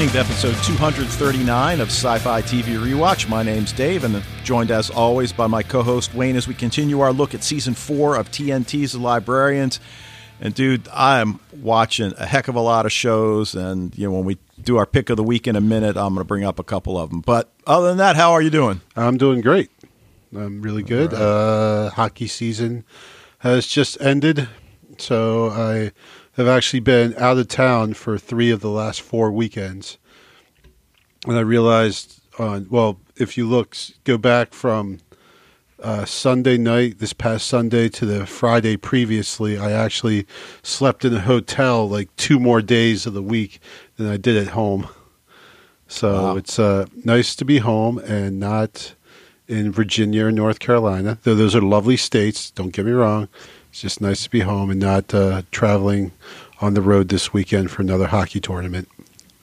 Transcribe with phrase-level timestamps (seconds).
[0.00, 3.28] Listening to episode 239 of Sci Fi TV Rewatch.
[3.28, 7.00] My name's Dave, and joined as always by my co host Wayne as we continue
[7.00, 9.78] our look at season four of TNT's The Librarians.
[10.40, 14.24] And, dude, I'm watching a heck of a lot of shows, and, you know, when
[14.24, 16.58] we do our pick of the week in a minute, I'm going to bring up
[16.58, 17.20] a couple of them.
[17.20, 18.80] But other than that, how are you doing?
[18.96, 19.70] I'm doing great.
[20.34, 21.12] I'm really good.
[21.12, 21.20] Right.
[21.20, 22.86] Uh, hockey season
[23.40, 24.48] has just ended,
[24.96, 25.92] so I
[26.40, 29.98] have actually been out of town for three of the last four weekends.
[31.26, 34.98] And I realized on, well, if you look, go back from
[35.82, 40.26] uh, Sunday night, this past Sunday, to the Friday previously, I actually
[40.62, 43.60] slept in a hotel like two more days of the week
[43.96, 44.88] than I did at home.
[45.88, 46.36] So wow.
[46.36, 48.94] it's uh, nice to be home and not
[49.48, 51.18] in Virginia or North Carolina.
[51.24, 53.28] Though those are lovely states, don't get me wrong.
[53.70, 56.12] It's just nice to be home and not uh, traveling
[56.60, 58.88] on the road this weekend for another hockey tournament.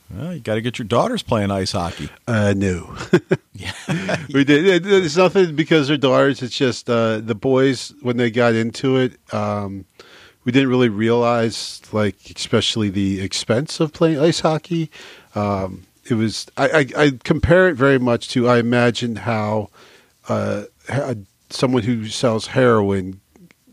[0.09, 2.09] Well, you got to get your daughters playing ice hockey.
[2.27, 2.95] Uh, no,
[4.33, 4.85] we did.
[4.85, 6.41] It's nothing because they're daughters.
[6.41, 9.17] It's just uh, the boys when they got into it.
[9.33, 9.85] Um,
[10.45, 14.89] we didn't really realize, like, especially the expense of playing ice hockey.
[15.35, 16.47] Um, it was.
[16.55, 18.47] I, I, I, compare it very much to.
[18.47, 19.69] I imagine how
[20.29, 20.63] uh,
[21.49, 23.19] someone who sells heroin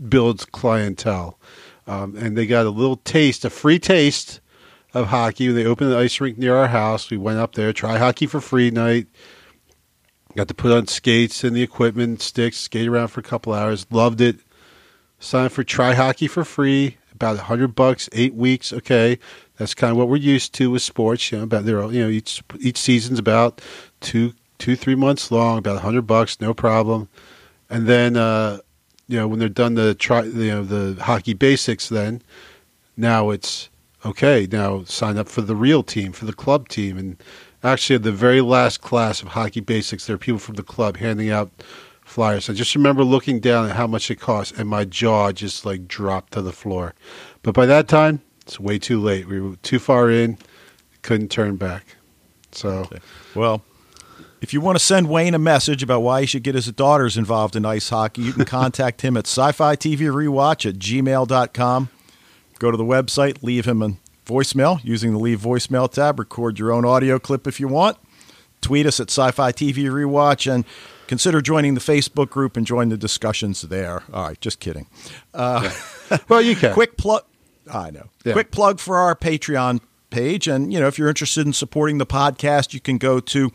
[0.09, 1.39] builds clientele.
[1.87, 4.41] Um, and they got a little taste, a free taste
[4.95, 7.11] of hockey when they opened the ice rink near our house.
[7.11, 9.06] We went up there, try hockey for free night.
[10.36, 13.86] Got to put on skates and the equipment, sticks, skate around for a couple hours.
[13.91, 14.36] Loved it.
[15.20, 16.97] Signed for try hockey for free.
[17.13, 18.73] About a hundred bucks, eight weeks.
[18.73, 19.20] Okay,
[19.57, 21.30] that's kind of what we're used to with sports.
[21.30, 23.63] You know, about there, you know, each each season's about
[24.01, 25.58] two, two, three months long.
[25.58, 27.08] About a hundred bucks, no problem.
[27.70, 28.58] And then uh,
[29.07, 32.23] you know when they're done the try you know the hockey basics then
[32.97, 33.69] now it's
[34.05, 36.97] okay now sign up for the real team for the club team.
[36.98, 37.17] And
[37.63, 40.97] actually at the very last class of hockey basics there are people from the club
[40.98, 41.51] handing out
[42.05, 42.51] flyers.
[42.51, 45.89] I just remember looking down at how much it cost and my jaw just like
[45.89, 46.95] dropped to the floor.
[47.42, 49.27] But by that time it's way too late.
[49.27, 50.39] We were too far in
[51.03, 51.97] couldn't turn back.
[52.53, 52.89] So
[53.35, 53.63] well
[54.44, 57.16] if you want to send Wayne a message about why he should get his daughters
[57.16, 61.88] involved in ice hockey, you can contact him at sci fi TV rewatch at gmail.com.
[62.58, 63.96] Go to the website, leave him a
[64.27, 66.18] voicemail using the Leave Voicemail tab.
[66.18, 67.96] Record your own audio clip if you want.
[68.60, 70.66] Tweet us at sci fi TV rewatch and
[71.06, 74.02] consider joining the Facebook group and join the discussions there.
[74.12, 74.86] All right, just kidding.
[75.32, 75.70] Uh,
[76.11, 76.18] yeah.
[76.28, 76.74] Well, you can.
[76.74, 77.24] quick plug.
[77.72, 78.11] I know.
[78.26, 78.34] Yeah.
[78.34, 79.80] Quick plug for our Patreon
[80.11, 80.46] page.
[80.46, 83.50] And, you know, if you're interested in supporting the podcast, you can go to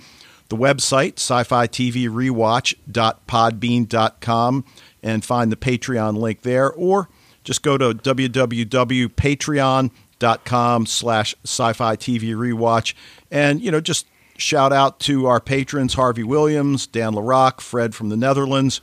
[0.50, 4.66] the website, sci fi TV rewatch.podbean.com,
[5.02, 7.08] and find the Patreon link there, or
[7.44, 12.94] just go to www.patreon.com slash sci-fi TV rewatch
[13.32, 14.06] and, you know, just
[14.38, 18.81] shout out to our patrons, Harvey Williams, Dan LaRock, Fred from the Netherlands,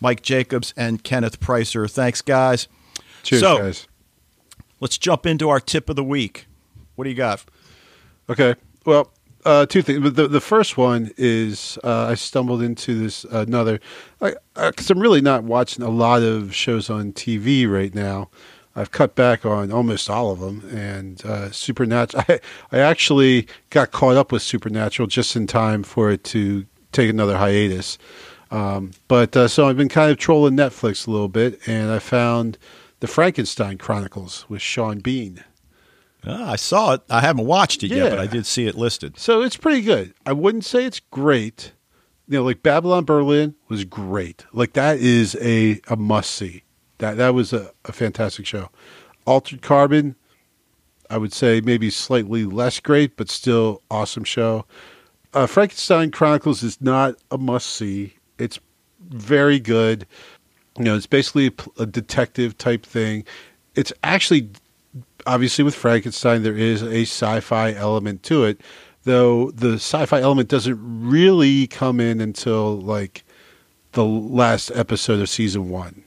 [0.00, 1.90] Mike Jacobs, and Kenneth Pricer.
[1.90, 2.68] Thanks, guys.
[3.22, 3.86] Cheers, so, guys.
[4.80, 6.46] Let's jump into our tip of the week.
[6.94, 7.44] What do you got?
[8.30, 8.54] Okay.
[8.84, 9.10] Well,
[9.48, 10.12] uh, two things.
[10.12, 13.80] The the first one is uh, I stumbled into this another
[14.20, 18.28] because I'm really not watching a lot of shows on TV right now.
[18.76, 22.24] I've cut back on almost all of them, and uh, Supernatural.
[22.28, 27.08] I, I actually got caught up with Supernatural just in time for it to take
[27.08, 27.96] another hiatus.
[28.50, 31.98] Um, but uh, so I've been kind of trolling Netflix a little bit, and I
[32.00, 32.58] found
[33.00, 35.42] the Frankenstein Chronicles with Sean Bean.
[36.26, 37.02] Uh, I saw it.
[37.08, 38.04] I haven't watched it yeah.
[38.04, 39.18] yet, but I did see it listed.
[39.18, 40.14] So it's pretty good.
[40.26, 41.72] I wouldn't say it's great.
[42.26, 44.44] You know, like Babylon Berlin was great.
[44.52, 46.64] Like that is a, a must see.
[46.98, 48.70] That that was a, a fantastic show.
[49.24, 50.16] Altered Carbon,
[51.08, 54.66] I would say maybe slightly less great, but still awesome show.
[55.32, 58.14] Uh, Frankenstein Chronicles is not a must see.
[58.38, 58.58] It's
[59.00, 60.06] very good.
[60.78, 63.24] You know, it's basically a, a detective type thing.
[63.74, 64.50] It's actually
[65.28, 68.60] obviously with Frankenstein there is a sci-fi element to it,
[69.04, 73.24] though the sci-fi element doesn't really come in until like
[73.92, 76.02] the last episode of season one.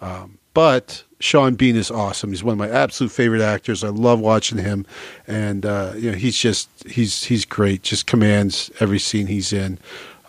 [0.00, 2.30] Um, but Sean Bean is awesome.
[2.30, 3.84] He's one of my absolute favorite actors.
[3.84, 4.86] I love watching him,
[5.26, 7.82] and uh, you know he's just he's he's great.
[7.82, 9.78] Just commands every scene he's in.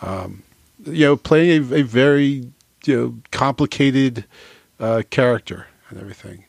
[0.02, 0.44] Um,
[0.86, 2.50] you know, playing a, a, very
[2.84, 4.24] you know complicated
[4.78, 6.44] uh, character and everything.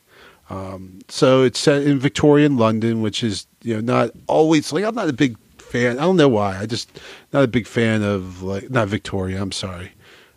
[0.52, 4.94] Um, so it's set in Victorian London, which is you know not always like I'm
[4.94, 5.98] not a big fan.
[5.98, 6.58] I don't know why.
[6.58, 7.00] I just
[7.32, 9.40] not a big fan of like not Victoria.
[9.40, 9.92] I'm sorry.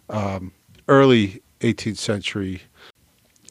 [0.09, 0.53] Um,
[0.87, 2.61] early 18th century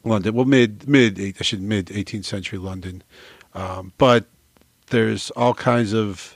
[0.03, 0.33] London.
[0.33, 3.03] Well, mid mid I should mid 18th century London.
[3.53, 4.25] Um, but
[4.87, 6.35] there's all kinds of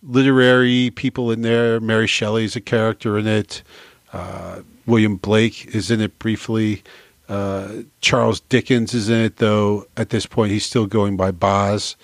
[0.00, 1.80] literary people in there.
[1.80, 3.64] Mary Shelley's a character in it.
[4.12, 6.84] Uh, William Blake is in it briefly.
[7.28, 9.86] Uh, Charles Dickens is in it, though.
[9.96, 11.96] At this point, he's still going by Boz.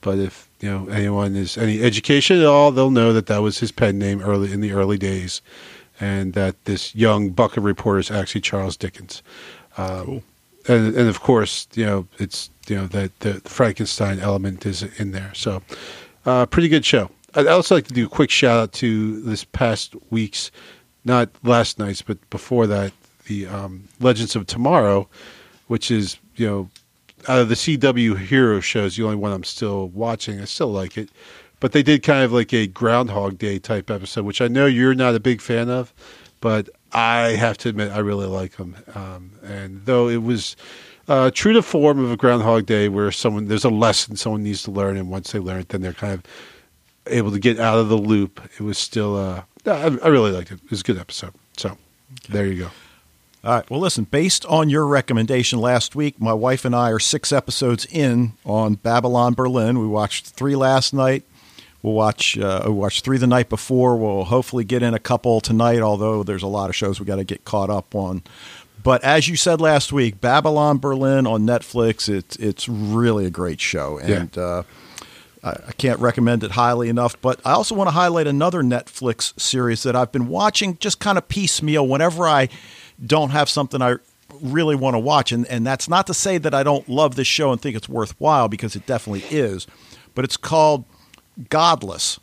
[0.00, 3.58] But if you know anyone is any education at all, they'll know that that was
[3.58, 5.40] his pen name early in the early days,
[5.98, 9.22] and that this young bucket reporter is actually Charles Dickens.
[9.76, 10.22] Um, Cool.
[10.68, 15.12] And and of course, you know it's you know that the Frankenstein element is in
[15.12, 15.32] there.
[15.34, 15.62] So,
[16.24, 17.10] uh, pretty good show.
[17.34, 20.50] I'd also like to do a quick shout out to this past week's,
[21.04, 22.92] not last night's, but before that,
[23.26, 25.08] the um, Legends of Tomorrow,
[25.68, 26.70] which is you know
[27.28, 30.40] out of the CW hero shows, the only one I'm still watching.
[30.40, 31.08] I still like it,
[31.60, 34.94] but they did kind of like a Groundhog Day type episode, which I know you're
[34.94, 35.92] not a big fan of,
[36.40, 38.76] but I have to admit I really like them.
[38.94, 40.56] Um, and though it was
[41.08, 44.62] uh, true to form of a Groundhog Day, where someone there's a lesson someone needs
[44.64, 46.22] to learn, and once they learn it, then they're kind of
[47.08, 48.40] able to get out of the loop.
[48.58, 50.60] It was still, uh, I, I really liked it.
[50.64, 51.34] It was a good episode.
[51.56, 51.76] So
[52.28, 52.70] there you go.
[53.46, 53.70] All right.
[53.70, 57.86] Well, listen, based on your recommendation last week, my wife and I are six episodes
[57.88, 59.78] in on Babylon Berlin.
[59.78, 61.22] We watched three last night.
[61.80, 63.96] We'll watch uh, we watched three the night before.
[63.98, 67.16] We'll hopefully get in a couple tonight, although there's a lot of shows we got
[67.16, 68.24] to get caught up on.
[68.82, 73.60] But as you said last week, Babylon Berlin on Netflix, it's it's really a great
[73.60, 74.64] show, and uh,
[75.44, 77.14] I, I can't recommend it highly enough.
[77.20, 81.16] But I also want to highlight another Netflix series that I've been watching just kind
[81.16, 82.48] of piecemeal whenever I
[83.04, 83.96] don't have something I
[84.40, 85.32] really want to watch.
[85.32, 87.88] And, and that's not to say that I don't love this show and think it's
[87.88, 89.66] worthwhile because it definitely is.
[90.14, 90.84] But it's called
[91.48, 92.18] Godless.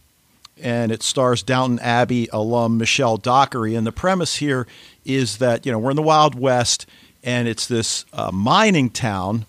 [0.62, 3.76] And it stars Downton Abbey alum Michelle Dockery.
[3.76, 4.68] And the premise here
[5.04, 6.86] is that, you know, we're in the Wild West
[7.24, 9.46] and it's this uh, mining town.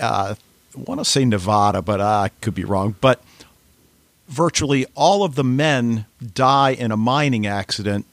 [0.00, 0.34] Uh,
[0.76, 2.96] I want to say Nevada, but I could be wrong.
[3.00, 3.22] But
[4.28, 8.04] virtually all of the men die in a mining accident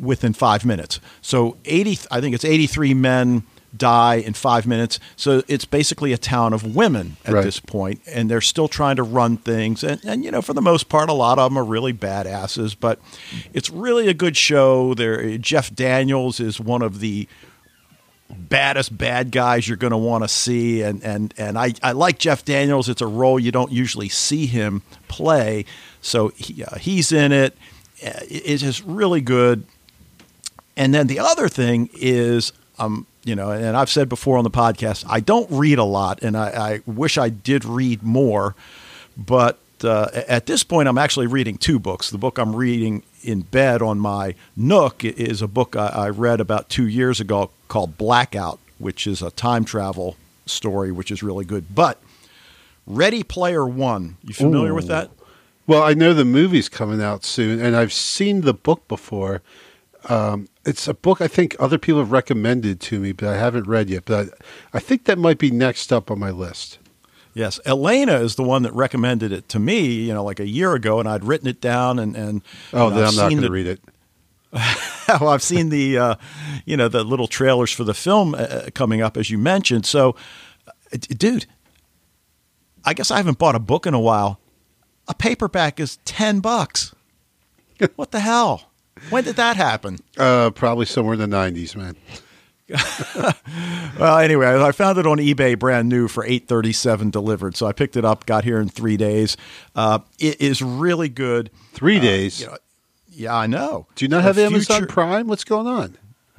[0.00, 1.00] within five minutes.
[1.22, 3.42] So 80, I think it's 83 men
[3.76, 4.98] die in five minutes.
[5.14, 7.44] So it's basically a town of women at Right.
[7.44, 9.84] this point, and they're still trying to run things.
[9.84, 12.74] And, and you know, for the most part, a lot of them are really badasses,
[12.78, 12.98] but
[13.52, 14.94] it's really a good show.
[14.94, 17.28] There, Jeff Daniels is one of the
[18.30, 22.18] baddest bad guys you're going to want to see and and and I, I like
[22.18, 25.64] Jeff Daniels it's a role you don't usually see him play
[26.02, 27.56] so he, uh, he's in it
[28.04, 29.64] Uh, it's really good
[30.78, 34.50] and then the other thing is um you know and I've said before on the
[34.50, 38.54] podcast I don't read a lot and I, I wish I did read more
[39.16, 42.10] but uh, at this point, I'm actually reading two books.
[42.10, 46.40] The book I'm reading in bed on my Nook is a book I, I read
[46.40, 50.16] about two years ago called Blackout, which is a time travel
[50.46, 51.74] story, which is really good.
[51.74, 52.00] But
[52.86, 55.10] Ready Player One, you familiar with that?
[55.66, 59.42] Well, I know the movie's coming out soon, and I've seen the book before.
[60.08, 63.66] Um, it's a book I think other people have recommended to me, but I haven't
[63.66, 64.04] read yet.
[64.04, 64.28] But
[64.72, 66.78] I, I think that might be next up on my list.
[67.34, 69.86] Yes, Elena is the one that recommended it to me.
[69.86, 72.96] You know, like a year ago, and I'd written it down, and and Oh, and
[72.96, 73.80] then I've I'm not going to read it.
[75.08, 76.14] well, I've seen the uh,
[76.64, 79.84] you know the little trailers for the film uh, coming up as you mentioned.
[79.86, 80.16] So,
[80.66, 81.46] uh, dude,
[82.84, 84.40] I guess I haven't bought a book in a while.
[85.06, 86.94] A paperback is ten bucks.
[87.96, 88.67] what the hell?
[89.10, 89.98] When did that happen?
[90.16, 91.96] Uh, probably somewhere in the '90s, man.
[93.98, 97.56] Well, anyway, I found it on eBay brand new for eight thirty seven delivered.
[97.56, 99.36] So I picked it up, got here in three days.
[99.74, 101.50] Uh, it is really good.
[101.72, 102.40] Three days.
[102.40, 102.56] You know,
[103.10, 103.86] yeah, I know.
[103.96, 105.26] Do you not have Amazon Prime?
[105.26, 105.98] What's going on?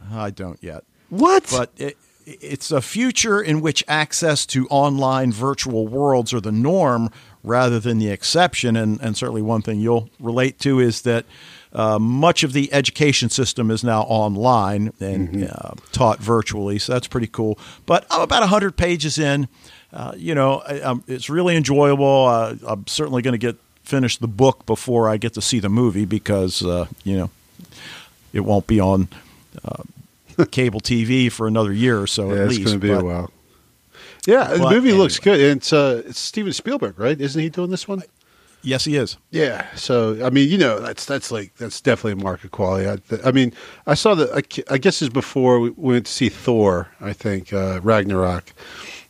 [0.09, 0.85] I don't yet.
[1.09, 1.47] What?
[1.51, 7.11] but it, it's a future in which access to online virtual worlds are the norm
[7.43, 8.77] rather than the exception.
[8.77, 11.25] And, and certainly, one thing you'll relate to is that
[11.73, 16.79] uh, much of the education system is now online and uh, taught virtually.
[16.79, 17.59] So that's pretty cool.
[17.85, 19.47] But I'm about 100 pages in.
[19.93, 22.25] Uh, you know, I, um, it's really enjoyable.
[22.25, 25.69] Uh, I'm certainly going to get finish the book before I get to see the
[25.69, 27.29] movie because, uh, you know,
[28.33, 29.07] it won't be on
[29.65, 29.83] uh,
[30.51, 33.05] cable TV for another year or so yeah, at it's going to be but- a
[33.05, 33.31] while.
[34.27, 35.39] Yeah, the movie looks good.
[35.39, 37.19] It's uh, it's Steven Spielberg, right?
[37.19, 38.03] Isn't he doing this one?
[38.61, 39.17] Yes, he is.
[39.31, 39.65] Yeah.
[39.75, 42.87] So I mean, you know, that's that's like that's definitely a market quality.
[42.89, 43.53] I, I mean,
[43.87, 44.29] I saw the.
[44.35, 46.89] I, I guess is before we went to see Thor.
[46.99, 48.51] I think uh, Ragnarok.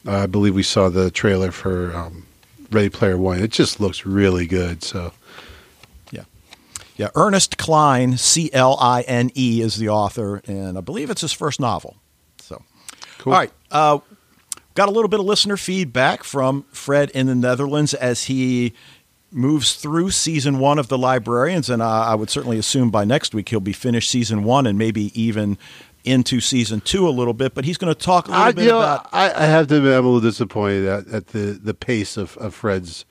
[0.08, 2.25] Uh, I believe we saw the trailer for um,
[2.72, 3.39] Ready Player One.
[3.39, 4.84] It just looks really good.
[4.84, 5.12] So
[6.12, 6.24] Yeah.
[6.96, 7.10] Yeah.
[7.15, 11.34] Ernest Cline, C L I N E, is the author, and I believe it's his
[11.34, 11.98] first novel.
[12.38, 12.62] So,
[13.18, 13.34] Cool.
[13.34, 13.51] all right.
[13.72, 14.00] Uh,
[14.75, 18.74] got a little bit of listener feedback from Fred in the Netherlands as he
[19.31, 23.50] moves through season one of The Librarians, and I would certainly assume by next week
[23.50, 25.57] he'll be finished season one and maybe even
[26.03, 27.53] into season two a little bit.
[27.53, 29.09] But he's going to talk a little I, bit you know, about.
[29.12, 32.38] I, I have to admit, I'm a little disappointed at, at the, the pace of,
[32.38, 33.05] of Fred's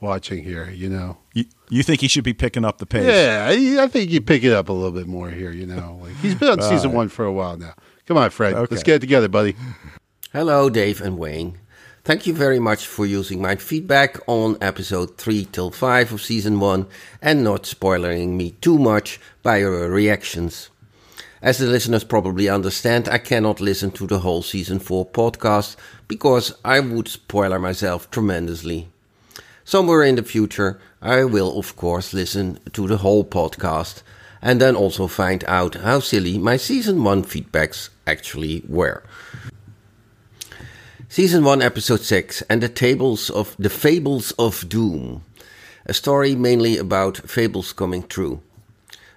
[0.00, 1.18] watching here, you know.
[1.32, 3.04] You, you think he should be picking up the pace?
[3.04, 6.00] Yeah, I, I think you pick it up a little bit more here, you know.
[6.02, 6.96] Like, he's been on season right.
[6.96, 7.74] one for a while now.
[8.06, 8.54] Come on, Fred.
[8.54, 8.66] Okay.
[8.74, 9.54] Let's get it together, buddy.
[10.32, 11.58] Hello, Dave and Wayne.
[12.04, 16.58] Thank you very much for using my feedback on episode 3 till 5 of season
[16.58, 16.84] 1
[17.22, 20.68] and not spoiling me too much by your reactions.
[21.40, 25.76] As the listeners probably understand, I cannot listen to the whole season 4 podcast
[26.08, 28.88] because I would spoiler myself tremendously.
[29.64, 34.02] Somewhere in the future, I will of course listen to the whole podcast
[34.42, 39.04] and then also find out how silly my season 1 feedbacks actually were.
[41.12, 45.22] Season 1, Episode 6, and the tables of the Fables of Doom.
[45.84, 48.40] A story mainly about fables coming true.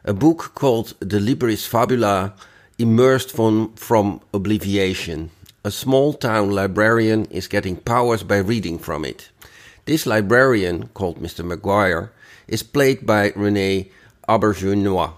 [0.04, 2.34] A book called The Libris Fabula,
[2.78, 5.32] immersed from, from obliviation.
[5.64, 9.30] A small town librarian is getting powers by reading from it.
[9.86, 11.46] This librarian, called Mr.
[11.46, 12.12] Maguire,
[12.46, 13.90] is played by Rene
[14.28, 15.14] Auberjonois,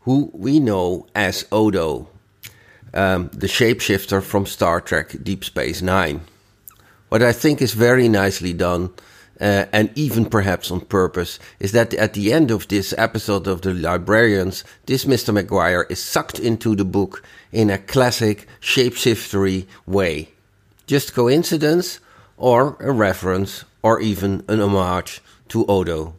[0.00, 2.08] who we know as Odo,
[2.94, 6.20] um, the shapeshifter from Star Trek Deep Space Nine.
[7.08, 8.90] What I think is very nicely done,
[9.40, 13.62] uh, and even perhaps on purpose, is that at the end of this episode of
[13.62, 15.32] The Librarians, this Mr.
[15.32, 20.28] Maguire is sucked into the book in a classic shapeshiftery way.
[20.86, 22.00] Just coincidence,
[22.36, 26.14] or a reference, or even an homage to Odo.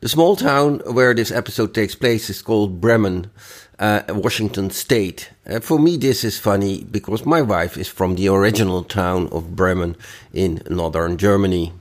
[0.00, 3.30] The small town where this episode takes place is called Bremen,
[3.78, 5.30] uh, Washington State.
[5.48, 9.54] Uh, for me, this is funny because my wife is from the original town of
[9.54, 9.96] Bremen
[10.32, 11.72] in northern Germany.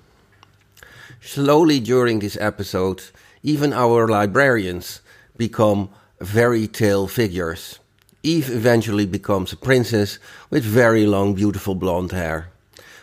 [1.20, 3.02] Slowly during this episode,
[3.42, 5.02] even our librarians
[5.36, 5.90] become
[6.24, 7.80] fairy tale figures.
[8.22, 10.20] Eve eventually becomes a princess
[10.52, 12.50] with very long, beautiful blonde hair.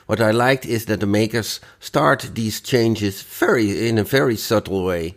[0.07, 4.85] What I liked is that the makers start these changes very in a very subtle
[4.85, 5.17] way.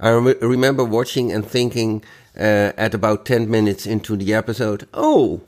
[0.00, 2.02] I rem- remember watching and thinking
[2.36, 5.42] uh, at about 10 minutes into the episode, oh,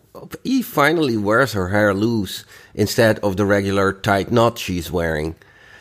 [0.44, 5.34] Eve finally wears her hair loose instead of the regular tight knot she's wearing.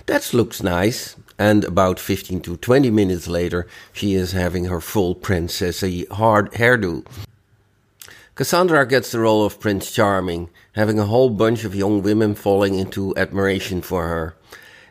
[0.05, 1.15] That looks nice.
[1.39, 7.05] And about 15 to 20 minutes later, she is having her full princessy hard hairdo.
[8.35, 12.75] Cassandra gets the role of Prince Charming, having a whole bunch of young women falling
[12.75, 14.35] into admiration for her.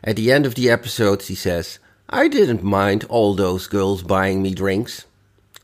[0.03, 1.79] At the end of the episode, she says,
[2.09, 5.05] I didn't mind all those girls buying me drinks.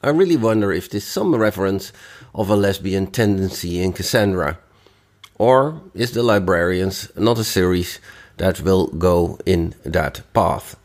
[0.01, 1.91] I really wonder if there's some reference
[2.33, 4.57] of a lesbian tendency in Cassandra.
[5.35, 7.99] Or is The Librarians not a series
[8.37, 10.77] that will go in that path?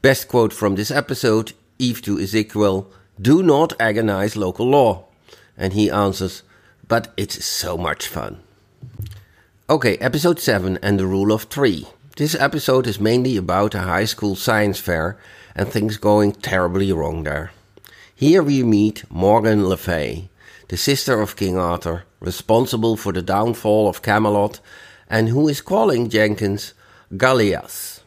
[0.00, 2.88] Best quote from this episode Eve to Ezekiel
[3.20, 5.06] Do not agonize local law.
[5.56, 6.44] And he answers,
[6.86, 8.38] But it's so much fun.
[9.68, 11.88] Okay, episode 7 and the rule of 3.
[12.16, 15.18] This episode is mainly about a high school science fair
[15.56, 17.50] and things going terribly wrong there.
[18.16, 20.28] Here we meet Morgan Le Fay,
[20.68, 24.60] the sister of King Arthur, responsible for the downfall of Camelot,
[25.10, 26.74] and who is calling Jenkins
[27.16, 28.02] Gallias.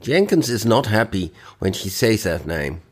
[0.00, 2.82] Jenkins is not happy when she says that name.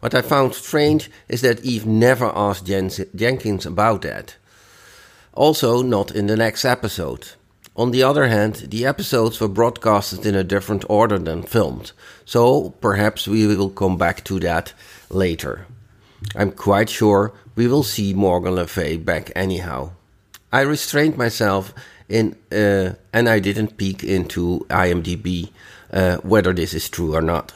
[0.00, 4.34] What I found strange is that Eve never asked Jens- Jenkins about that.
[5.32, 7.28] Also, not in the next episode.
[7.76, 11.92] On the other hand, the episodes were broadcasted in a different order than filmed,
[12.24, 14.72] so perhaps we will come back to that
[15.08, 15.66] later.
[16.34, 19.90] I'm quite sure we will see Morgan Le Fay back anyhow.
[20.52, 21.72] I restrained myself
[22.08, 25.50] in, uh, and I didn't peek into IMDb
[25.92, 27.52] uh, whether this is true or not.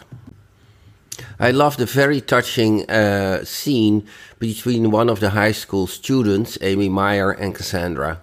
[1.39, 4.07] I love the very touching uh, scene
[4.39, 8.21] between one of the high school students, Amy Meyer, and Cassandra.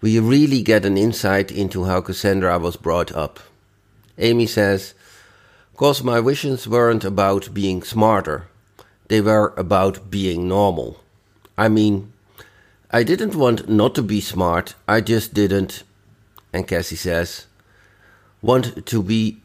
[0.00, 3.40] We really get an insight into how Cassandra was brought up.
[4.18, 4.94] Amy says,
[5.76, 8.46] Cause my wishes weren't about being smarter,
[9.08, 11.00] they were about being normal.
[11.56, 12.12] I mean,
[12.90, 15.82] I didn't want not to be smart, I just didn't,
[16.52, 17.46] and Cassie says,
[18.42, 19.40] want to be,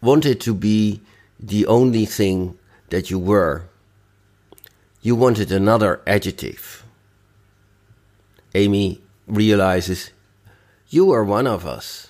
[0.00, 1.00] wanted to be
[1.38, 2.58] the only thing
[2.90, 3.66] that you were.
[5.02, 6.84] You wanted another adjective.
[8.54, 10.10] Amy realizes,
[10.88, 12.08] You are one of us.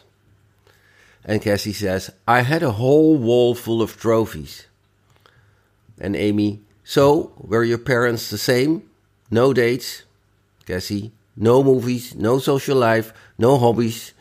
[1.25, 4.67] And Cassie says, I had a whole wall full of trophies.
[5.99, 8.83] And Amy, So, were your parents the same?
[9.31, 10.03] No dates?
[10.67, 14.13] Cassie, No movies, no social life, no hobbies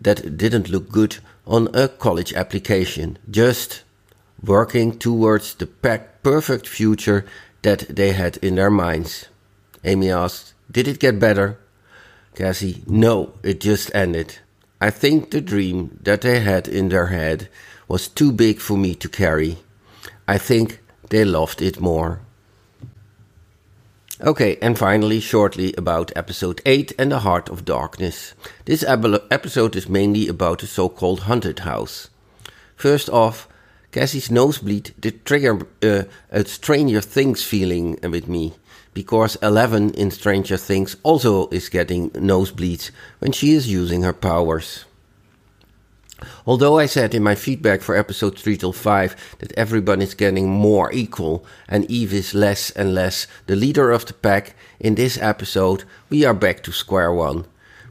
[0.00, 3.18] that didn't look good on a college application.
[3.28, 3.82] Just
[4.42, 7.26] working towards the perfect future
[7.62, 9.26] that they had in their minds.
[9.84, 11.58] Amy asked, Did it get better?
[12.34, 14.38] Cassie, no, it just ended.
[14.80, 17.48] I think the dream that they had in their head
[17.86, 19.58] was too big for me to carry.
[20.26, 20.80] I think
[21.10, 22.20] they loved it more.
[24.22, 28.34] Okay, and finally, shortly about episode 8 and the Heart of Darkness.
[28.66, 32.10] This episode is mainly about the so called haunted house.
[32.76, 33.48] First off,
[33.92, 38.54] Cassie's nosebleed did trigger uh, a Stranger Things feeling with me,
[38.92, 42.90] because Eleven in Stranger Things also is getting nosebleeds
[43.20, 44.84] when she is using her powers.
[46.46, 50.48] Although I said in my feedback for episode 3 till 5 that everyone is getting
[50.48, 55.18] more equal and Eve is less and less the leader of the pack, in this
[55.20, 57.46] episode we are back to square one.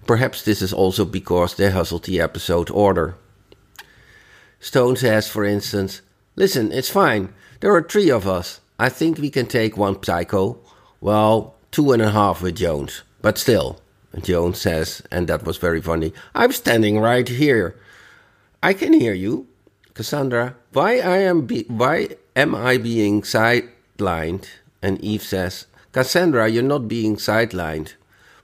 [0.06, 3.16] Perhaps this is also because they hustled the episode order.
[4.60, 6.02] Stone says, for instance,
[6.40, 7.34] Listen, it's fine.
[7.60, 8.62] There are three of us.
[8.80, 10.58] I think we can take one psycho.
[11.02, 13.04] Well, two and a half with Jones.
[13.22, 13.82] But still,
[14.22, 17.76] Jones says, and that was very funny, I'm standing right here.
[18.62, 19.48] I can hear you,
[19.94, 20.56] Cassandra.
[20.74, 24.48] Why I am be- why am I being sidelined?
[24.82, 27.94] And Eve says, Cassandra, you're not being sidelined.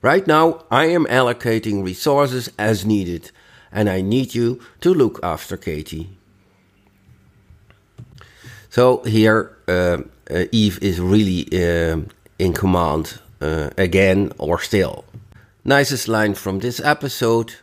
[0.02, 3.30] Right now, I am allocating resources as needed,
[3.72, 6.10] and I need you to look after Katie.
[8.70, 9.98] So here, uh,
[10.30, 12.00] uh, Eve is really uh,
[12.38, 15.04] in command uh, again or still.
[15.64, 17.54] Nicest line from this episode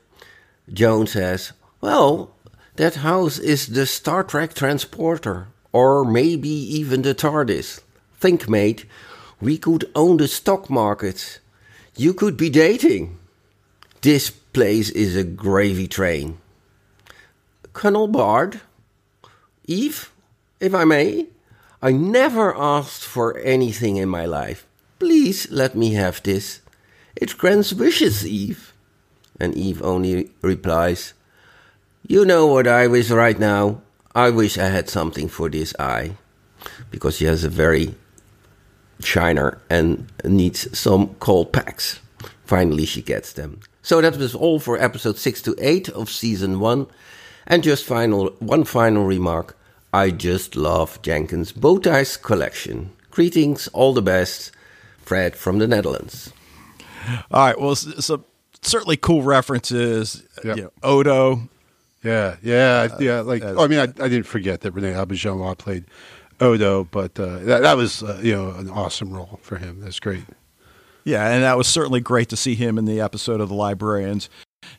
[0.72, 1.52] Joan says,
[1.82, 2.33] Well,
[2.76, 7.82] that house is the Star Trek transporter, or maybe even the TARDIS.
[8.20, 8.86] Think, mate,
[9.42, 11.40] we could own the stock market.
[11.96, 13.20] You could be dating.
[14.02, 16.38] This place is a gravy train.
[17.74, 18.62] Colonel Baird?
[19.66, 20.12] Eve,
[20.60, 21.28] if I may,
[21.82, 24.66] I never asked for anything in my life.
[25.00, 26.62] Please let me have this.
[27.16, 28.74] It grants wishes, Eve.
[29.40, 31.14] And Eve only replies,
[32.08, 33.82] you know what I wish right now?
[34.16, 36.18] I wish I had something for this eye.
[36.92, 37.96] Because she has a very
[39.00, 42.00] shiner and needs some cold packs.
[42.46, 43.60] Finally, she gets them.
[43.82, 46.88] So that was all for episode 6 to 8 of season 1.
[47.48, 49.58] And just final one final remark.
[49.92, 52.92] I just love Jenkins' bow ties collection.
[53.12, 54.52] Greetings, all the best.
[55.02, 56.32] Fred from the Netherlands.
[57.30, 57.60] All right.
[57.60, 58.24] Well, so
[58.62, 60.24] certainly cool references.
[60.44, 60.58] Yep.
[60.58, 61.50] You know, Odo,
[62.04, 63.22] yeah, yeah, uh, yeah.
[63.22, 65.86] Like, oh, I mean, I, I, didn't forget that Rene Auberjonois played
[66.40, 69.80] Odo, but uh, that, that was uh, you know an awesome role for him.
[69.82, 70.24] That's great.
[71.06, 74.30] Yeah, and that was certainly great to see him in the episode of the Librarians.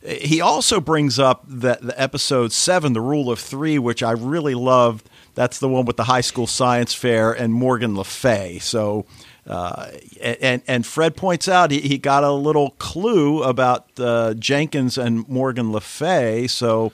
[0.03, 4.55] He also brings up that the episode seven, the Rule of Three, which I really
[4.55, 5.09] loved.
[5.35, 8.59] That's the one with the high school science fair and Morgan Le Fay.
[8.59, 9.05] So.
[9.47, 14.97] Uh, and and Fred points out he, he got a little clue about uh, Jenkins
[14.97, 16.91] and Morgan Le Fay, so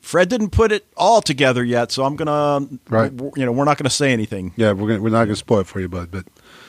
[0.00, 3.12] Fred didn't put it all together yet, so I'm gonna, right.
[3.36, 4.52] you know, we're not gonna say anything.
[4.56, 6.10] Yeah, we're gonna, we're not gonna spoil it for you, bud.
[6.10, 6.26] But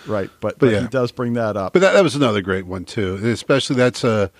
[0.07, 0.81] right, but, but, but yeah.
[0.81, 1.73] he does bring that up.
[1.73, 4.31] But that, that was another great one too, and especially that's a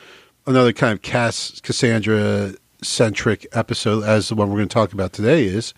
[0.46, 5.14] another kind of Cass Cassandra centric episode, as the one we're going to talk about
[5.14, 5.74] today is.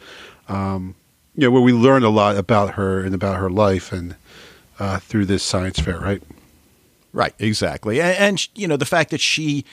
[0.47, 0.95] Um,
[1.35, 4.15] you know, where we learn a lot about her and about her life, and
[4.79, 6.21] uh, through this science fair, right?
[7.13, 9.65] Right, exactly, and, and you know the fact that she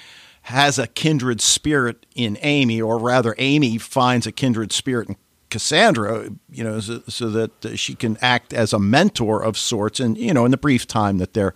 [0.42, 5.16] has a kindred spirit in Amy, or rather, Amy finds a kindred spirit in
[5.50, 10.18] Cassandra, you know, so, so that she can act as a mentor of sorts, and
[10.18, 11.54] you know, in the brief time that they're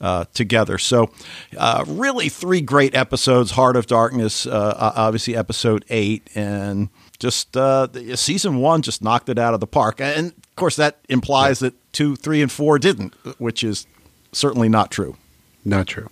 [0.00, 0.76] uh, together.
[0.76, 1.10] So,
[1.56, 7.88] uh, really, three great episodes: Heart of Darkness, uh, obviously episode eight, and just uh,
[8.16, 10.00] season one just knocked it out of the park.
[10.00, 11.70] And of course, that implies yeah.
[11.70, 13.86] that two, three, and four didn't, which is
[14.32, 15.16] certainly not true.
[15.64, 16.10] Not true.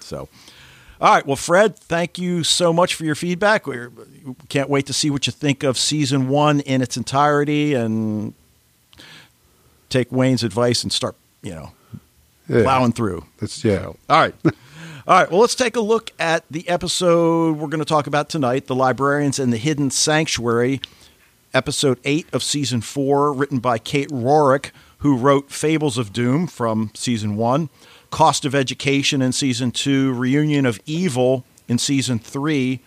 [0.00, 0.28] So.
[1.00, 1.26] All right.
[1.26, 3.66] Well, Fred, thank you so much for your feedback.
[3.66, 3.78] We
[4.48, 8.32] can't wait to see what you think of season one in its entirety and
[9.90, 11.72] take Wayne's advice and start, you know,
[12.48, 12.62] yeah.
[12.62, 13.26] plowing through.
[13.38, 13.78] That's yeah.
[13.78, 14.34] So, all right.
[15.08, 18.28] All right, well, let's take a look at the episode we're going to talk about
[18.28, 20.80] tonight The Librarians and the Hidden Sanctuary,
[21.54, 26.90] episode 8 of season 4, written by Kate Rorick, who wrote Fables of Doom from
[26.94, 27.68] season 1.
[28.10, 32.80] Cost of Education in season two, Reunion of Evil in season three,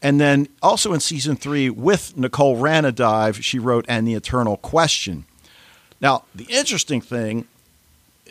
[0.00, 5.24] and then also in season three with Nicole Ranadive, she wrote And the Eternal Question.
[6.00, 7.46] Now, the interesting thing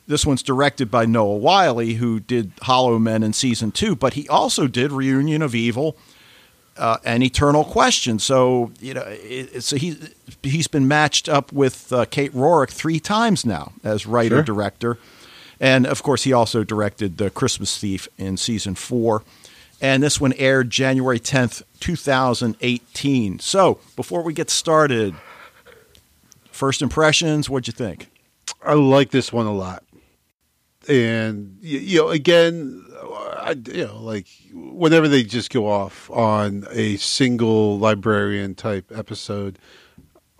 [0.07, 4.27] this one's directed by Noah Wyle, who did Hollow Men in season two, but he
[4.27, 5.95] also did Reunion of Evil
[6.77, 8.19] uh, and Eternal Question.
[8.19, 9.97] So you know, it, so he
[10.43, 14.43] he's been matched up with uh, Kate Rorick three times now as writer Sure.
[14.43, 14.97] director,
[15.61, 19.23] and of course he also directed The Christmas Thief in season four.
[19.79, 23.39] And this one aired January 10th, 2018.
[23.39, 25.15] So, before we get started,
[26.51, 28.07] first impressions, what'd you think?
[28.63, 29.83] I like this one a lot.
[30.87, 33.07] And you know, again, uh,
[33.39, 39.59] I, you know, like whenever they just go off on a single librarian type episode,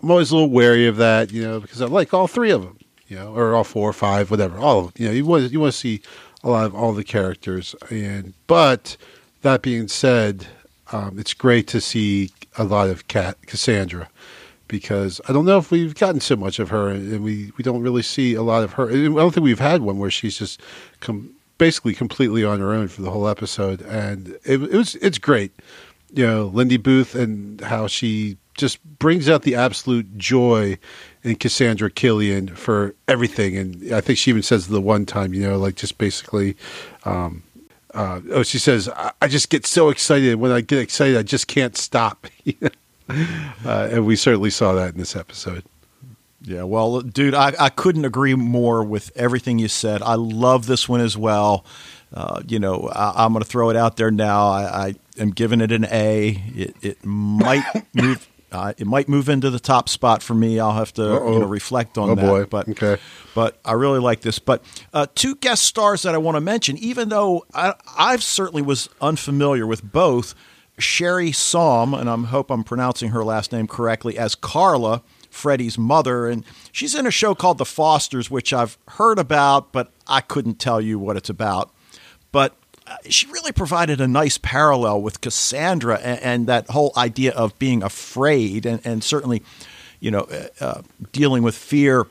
[0.02, 2.62] I'm always a little wary of that, you know, because I like all three of
[2.62, 2.78] them,
[3.12, 4.56] you know, or all four or five, whatever.
[4.56, 6.00] All of them, you know, you want you want to see
[6.42, 8.96] a lot of all the characters, and but
[9.42, 10.46] that being said,
[10.92, 14.08] um, it's great to see a lot of Cat Cassandra
[14.66, 17.82] because I don't know if we've gotten so much of her, and we, we don't
[17.82, 18.88] really see a lot of her.
[18.88, 20.62] I don't think we've had one where she's just
[21.58, 25.52] basically completely on her own for the whole episode, and it, it was it's great.
[26.14, 30.78] You know, Lindy Booth and how she just brings out the absolute joy
[31.24, 35.42] in Cassandra Cillian for everything, and I think she even says the one time, you
[35.42, 36.56] know, like just basically.
[37.04, 37.42] Um,
[37.94, 40.36] uh, oh, she says, I, I just get so excited.
[40.36, 42.26] When I get excited, I just can't stop.
[42.62, 42.68] uh,
[43.66, 45.64] and we certainly saw that in this episode.
[46.44, 50.02] Yeah, well, dude, I, I couldn't agree more with everything you said.
[50.02, 51.64] I love this one as well.
[52.12, 54.48] Uh, you know, I, I'm going to throw it out there now.
[54.48, 56.42] I, I am giving it an A.
[56.54, 58.26] It, it might move.
[58.52, 60.60] Uh, it might move into the top spot for me.
[60.60, 62.26] I'll have to you know reflect on Oh, that.
[62.26, 62.44] boy.
[62.44, 62.98] But Okay.
[63.34, 64.38] but I really like this.
[64.38, 64.62] But
[64.92, 68.88] uh, two guest stars that I want to mention, even though I, I certainly was
[69.00, 70.34] unfamiliar with both
[70.78, 76.26] Sherry Saum, and I hope I'm pronouncing her last name correctly, as Carla, Freddie's mother,
[76.28, 80.58] and she's in a show called The Fosters, which I've heard about, but I couldn't
[80.58, 81.70] tell you what it's about.
[82.32, 82.56] But
[83.08, 87.82] she really provided a nice parallel with Cassandra and, and that whole idea of being
[87.82, 89.42] afraid, and, and certainly,
[90.00, 92.06] you know, uh, uh, dealing with fear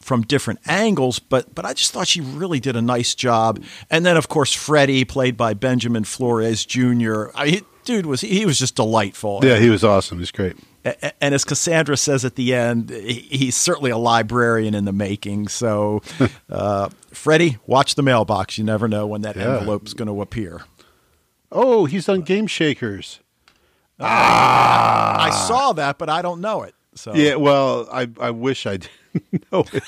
[0.00, 3.62] from different angles, but but I just thought she really did a nice job.
[3.90, 7.26] And then of course Freddie, played by Benjamin Flores Jr.
[7.34, 9.40] I dude was he was just delightful.
[9.42, 10.18] Yeah, he was awesome.
[10.18, 10.56] He's great.
[10.84, 15.48] And as Cassandra says at the end, he's certainly a librarian in the making.
[15.48, 16.00] So,
[16.50, 18.56] uh, Freddie, watch the mailbox.
[18.56, 19.48] You never know when that Yeah.
[19.56, 20.62] envelope's going to appear.
[21.52, 23.20] Oh, he's on Game Shakers.
[23.98, 26.74] Ah, I saw that, but I don't know it.
[26.94, 28.78] So Yeah, well, I I wish I
[29.12, 29.84] didn't know it.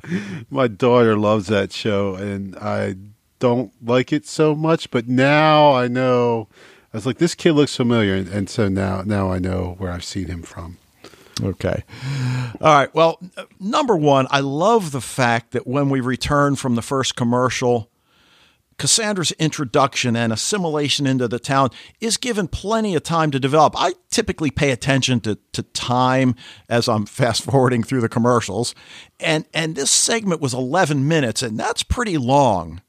[0.50, 2.96] My daughter loves that show, and I
[3.38, 4.90] don't like it so much.
[4.90, 6.48] But now I know.
[6.92, 10.04] I was like, this kid looks familiar, and, so now now I know where I've
[10.04, 10.76] seen him from.
[11.42, 11.82] Okay.
[12.60, 12.94] All right.
[12.94, 13.18] Well,
[13.58, 17.90] number one, I love the fact that when we return from the first commercial,
[18.76, 23.74] Cassandra's introduction and assimilation into the town is given plenty of time to develop.
[23.76, 26.34] I typically pay attention to, to time
[26.68, 28.74] as I'm fast forwarding through the commercials.
[29.18, 32.82] And and this segment was 11 minutes, and that's pretty long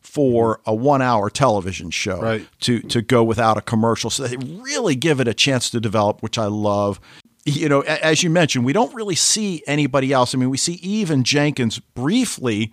[0.00, 2.46] for a one hour television show Right.
[2.60, 4.10] to to go without a commercial.
[4.10, 7.00] So they really give it a chance to develop, which I love.
[7.46, 10.34] You know, as you mentioned, we don't really see anybody else.
[10.34, 12.72] I mean, we see Eve and Jenkins briefly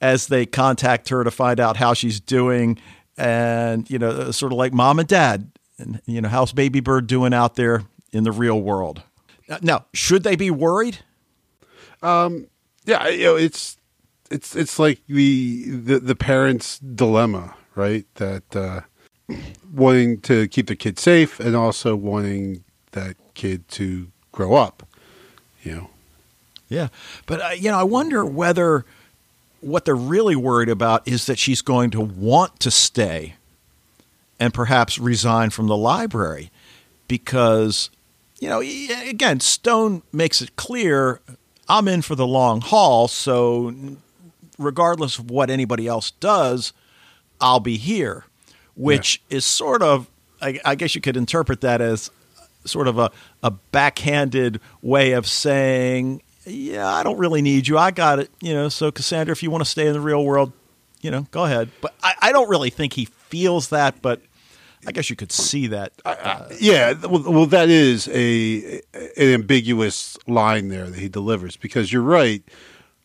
[0.00, 2.78] as they contact her to find out how she's doing,
[3.16, 7.06] and you know, sort of like mom and dad, and you know, how's baby bird
[7.06, 9.02] doing out there in the real world?
[9.60, 10.98] Now, should they be worried?
[12.02, 12.48] Um,
[12.84, 13.76] yeah, you know, it's
[14.32, 18.06] it's it's like the the, the parents' dilemma, right?
[18.16, 18.80] That uh,
[19.72, 24.86] wanting to keep the kid safe and also wanting that kid to grow up.
[25.62, 25.90] You know,
[26.68, 26.88] Yeah,
[27.26, 28.84] but uh, you know, I wonder whether
[29.60, 33.36] what they're really worried about is that she's going to want to stay
[34.40, 36.50] and perhaps resign from the library
[37.06, 37.90] because
[38.40, 41.20] you know, again, Stone makes it clear
[41.68, 43.72] I'm in for the long haul, so
[44.58, 46.72] regardless of what anybody else does,
[47.40, 48.24] I'll be here,
[48.74, 50.08] which is sort of,
[50.40, 52.10] I, I guess you could interpret that as
[52.64, 53.10] sort of a,
[53.42, 57.78] a backhanded way of saying, yeah, I don't really need you.
[57.78, 58.30] I got it.
[58.40, 60.52] You know, so Cassandra, if you want to stay in the real world,
[61.00, 61.70] you know, go ahead.
[61.80, 64.20] But I, I don't really think he feels that, but
[64.86, 65.92] I guess you could see that.
[66.04, 66.92] Uh, yeah.
[66.92, 72.42] Well, well, that is a an ambiguous line there that he delivers because you're right.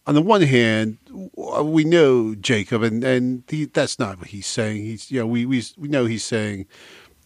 [0.08, 0.98] On the one hand,
[1.36, 4.84] we know Jacob, and and he, that's not what he's saying.
[4.84, 6.66] He's you know we we we know he's saying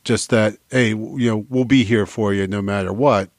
[0.03, 3.29] just that hey you know we'll be here for you no matter what.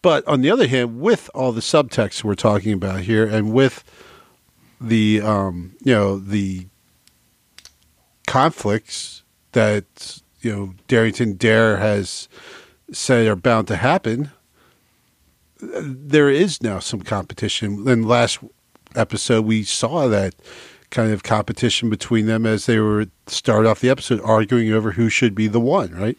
[0.00, 3.82] But on the other hand, with all the subtext we're talking about here, and with
[4.80, 6.68] the um, you know the
[8.28, 12.28] conflicts that you know Darrington Dare has
[12.92, 14.30] said are bound to happen.
[15.60, 17.88] There is now some competition.
[17.88, 18.38] In last
[18.94, 20.34] episode, we saw that
[20.90, 25.08] kind of competition between them as they were start off the episode arguing over who
[25.08, 26.16] should be the one, right?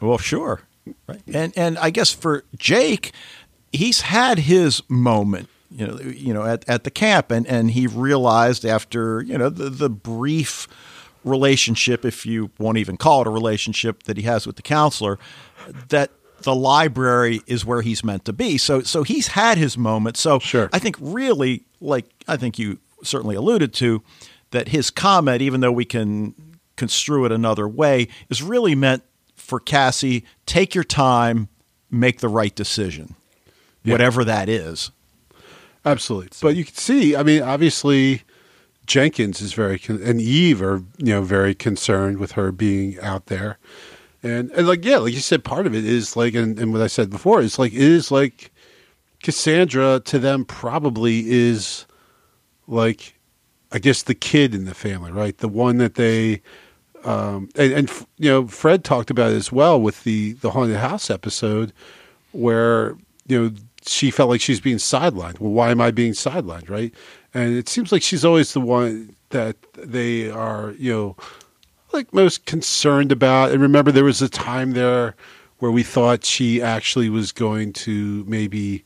[0.00, 0.62] Well, sure.
[1.06, 1.22] Right.
[1.32, 3.12] And and I guess for Jake,
[3.72, 7.86] he's had his moment, you know, you know, at, at the camp and, and he
[7.86, 10.66] realized after, you know, the, the brief
[11.24, 15.18] relationship, if you won't even call it a relationship that he has with the counselor,
[15.88, 16.10] that
[16.42, 18.58] the library is where he's meant to be.
[18.58, 20.16] So so he's had his moment.
[20.16, 20.68] So sure.
[20.72, 24.02] I think really like I think you certainly alluded to
[24.50, 26.34] that his comment, even though we can
[26.76, 29.02] construe it another way, is really meant
[29.34, 31.48] for Cassie, take your time,
[31.90, 33.14] make the right decision.
[33.84, 33.92] Yeah.
[33.92, 34.90] Whatever that is.
[35.84, 36.28] Absolutely.
[36.32, 38.22] So, but you can see, I mean, obviously
[38.86, 43.26] Jenkins is very con- and Eve are, you know, very concerned with her being out
[43.26, 43.58] there.
[44.22, 46.82] And, and like yeah, like you said, part of it is like, and, and what
[46.82, 48.52] I said before is like it is like
[49.22, 51.86] Cassandra to them probably is
[52.66, 53.18] like,
[53.72, 55.36] I guess the kid in the family, right?
[55.36, 56.42] The one that they,
[57.04, 60.76] um, and, and you know, Fred talked about it as well with the the haunted
[60.76, 61.72] house episode,
[62.30, 63.52] where you know
[63.84, 65.40] she felt like she's being sidelined.
[65.40, 66.94] Well, why am I being sidelined, right?
[67.34, 71.16] And it seems like she's always the one that they are, you know,
[71.92, 73.52] like most concerned about.
[73.52, 75.14] And remember, there was a time there
[75.58, 78.84] where we thought she actually was going to maybe,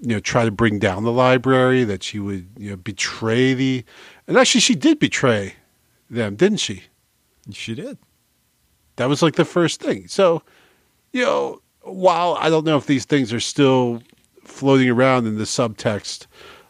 [0.00, 3.84] you know, try to bring down the library, that she would, you know, betray the.
[4.26, 5.54] And actually, she did betray
[6.10, 6.84] them, didn't she?
[7.52, 7.98] She did.
[8.96, 10.08] That was like the first thing.
[10.08, 10.42] So,
[11.12, 14.02] you know, while I don't know if these things are still
[14.44, 16.26] floating around in the subtext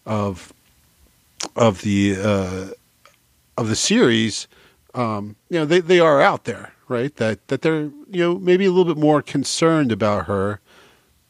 [0.06, 0.52] of
[1.56, 2.68] of the uh,
[3.56, 4.46] of the series,
[4.94, 7.14] um, you know, they, they are out there, right?
[7.16, 10.61] That that they're you know maybe a little bit more concerned about her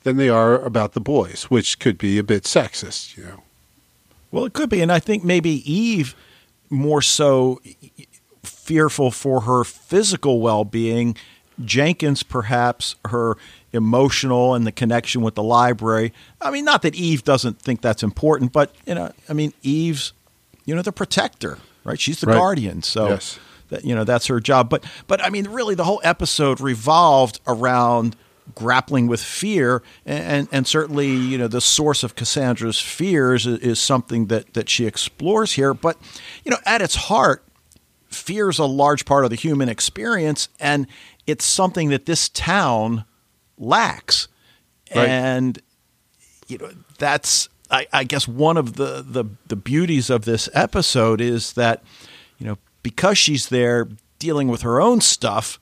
[0.03, 3.43] than they are about the boys, which could be a bit sexist, you know.
[4.31, 6.15] Well, it could be, and I think maybe Eve
[6.71, 7.61] more so
[8.43, 11.17] fearful for her physical well being.
[11.63, 13.37] Jenkins, perhaps her
[13.73, 16.13] emotional and the connection with the library.
[16.41, 20.13] I mean, not that Eve doesn't think that's important, but you know, I mean, Eve's,
[20.65, 22.01] you know, the protector, right?
[22.01, 22.37] She's the right.
[22.37, 23.39] guardian, so yes.
[23.71, 24.69] That you know that's her job.
[24.69, 28.17] But but I mean, really, the whole episode revolved around
[28.55, 33.81] grappling with fear, and and certainly you know the source of Cassandra's fears is, is
[33.81, 35.75] something that that she explores here.
[35.75, 35.97] But
[36.45, 37.45] you know, at its heart,
[38.09, 40.87] fear is a large part of the human experience, and
[41.27, 43.05] it's something that this town
[43.57, 44.29] lacks.
[44.95, 45.09] Right.
[45.09, 45.63] And
[46.49, 51.21] you know, that's I, I guess one of the, the the beauties of this episode
[51.21, 51.83] is that,
[52.39, 53.89] you know, because she's there
[54.19, 55.61] dealing with her own stuff,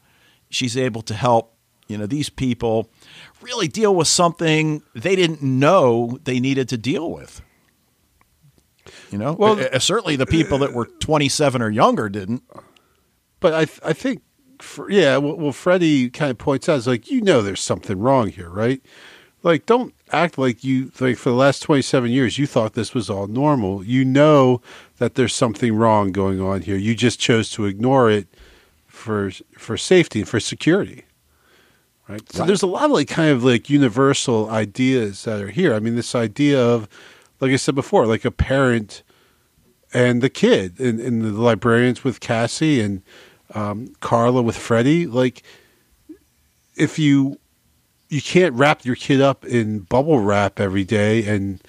[0.51, 1.55] she's able to help,
[1.87, 2.91] you know, these people
[3.41, 7.41] really deal with something they didn't know they needed to deal with.
[9.11, 12.43] You know, well, uh, certainly the people that were 27 or younger didn't.
[13.41, 14.23] But I, th- I think
[14.89, 18.29] yeah, well, well, Freddie kind of points out, is like, you know, there's something wrong
[18.29, 18.83] here, right?
[19.43, 23.09] Like, don't act like you, like, for the last 27 years, you thought this was
[23.09, 23.85] all normal.
[23.85, 24.61] You know
[24.99, 26.77] that there's something wrong going on here.
[26.77, 28.27] You just chose to ignore it
[28.87, 31.05] for, for safety and for security.
[32.09, 32.33] Right.
[32.33, 32.47] So right.
[32.47, 35.75] there's a lot of like kind of like universal ideas that are here.
[35.75, 36.89] I mean, this idea of,
[37.39, 39.03] like I said before, like a parent
[39.93, 43.03] and the kid and, and the librarians with Cassie and,
[43.55, 45.07] um, Carla with Freddie.
[45.07, 45.43] Like,
[46.77, 47.39] if you
[48.09, 51.61] you can't wrap your kid up in bubble wrap every day and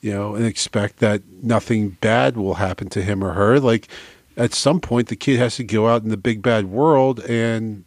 [0.00, 3.58] you know and expect that nothing bad will happen to him or her.
[3.58, 3.88] Like,
[4.36, 7.84] at some point, the kid has to go out in the big bad world and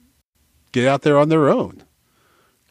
[0.71, 1.83] get out there on their own.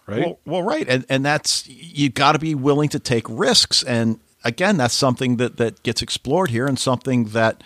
[0.06, 0.20] Right.
[0.20, 4.20] Well, well right, and and that's you got to be willing to take risks, and
[4.44, 7.62] again, that's something that that gets explored here, and something that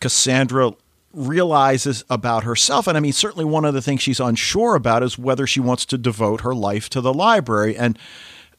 [0.00, 0.72] Cassandra
[1.12, 2.86] realizes about herself.
[2.86, 5.86] And I mean, certainly one of the things she's unsure about is whether she wants
[5.86, 7.76] to devote her life to the library.
[7.76, 7.98] And,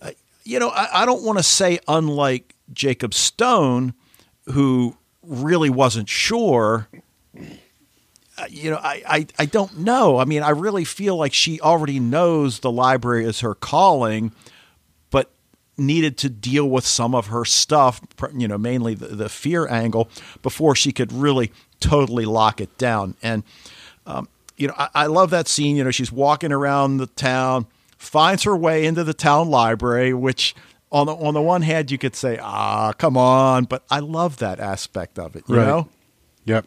[0.02, 0.12] uh,
[0.44, 3.94] you know, I, I don't want to say, unlike Jacob Stone,
[4.46, 6.88] who really wasn't sure.
[7.36, 10.18] Uh, you know, I, I, I don't know.
[10.18, 14.32] I mean, I really feel like she already knows the library is her calling,
[15.12, 15.30] but
[15.78, 18.02] needed to deal with some of her stuff,
[18.36, 20.10] you know, mainly the, the fear angle,
[20.42, 23.16] before she could really totally lock it down.
[23.22, 23.44] And,
[24.06, 25.76] um, you know, I, I, love that scene.
[25.76, 27.66] You know, she's walking around the town,
[27.98, 30.56] finds her way into the town library, which
[30.92, 34.38] on the on the one hand, you could say, "Ah, come on," but I love
[34.38, 35.44] that aspect of it.
[35.48, 35.68] You Right.
[35.68, 35.88] know,
[36.46, 36.66] Yep.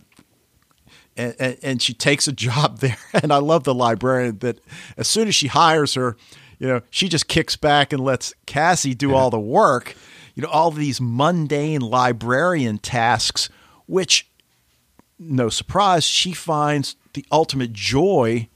[1.17, 4.59] and, and and she takes a job there, and I love the librarian that
[4.97, 6.17] as soon as she hires her,
[6.59, 9.95] you know, she just kicks back and lets Cassie do all the work.
[10.35, 13.51] You know, all these mundane librarian tasks,
[13.87, 14.31] which,
[15.29, 18.49] no surprise, she finds the ultimate joy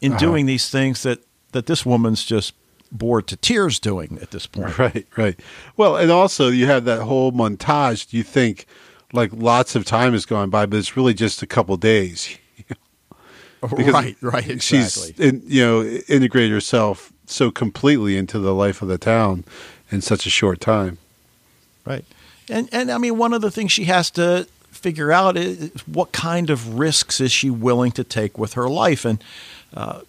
[0.00, 0.18] in uh-huh.
[0.18, 1.20] doing these things that
[1.52, 2.54] that this woman's just
[2.90, 4.78] bored to tears doing at this point.
[4.78, 5.38] Right, right.
[5.76, 8.12] Well, and also you have that whole montage.
[8.12, 8.66] You think
[9.12, 12.38] like lots of time has gone by, but it's really just a couple days.
[13.64, 15.12] Oh, because right, right, exactly.
[15.12, 19.44] She's in, you know integrated herself so completely into the life of the town
[19.88, 20.98] in such a short time.
[21.84, 22.04] Right.
[22.48, 24.48] And and I mean one of the things she has to
[24.82, 29.04] figure out is what kind of risks is she willing to take with her life
[29.04, 29.22] and
[29.74, 30.00] uh,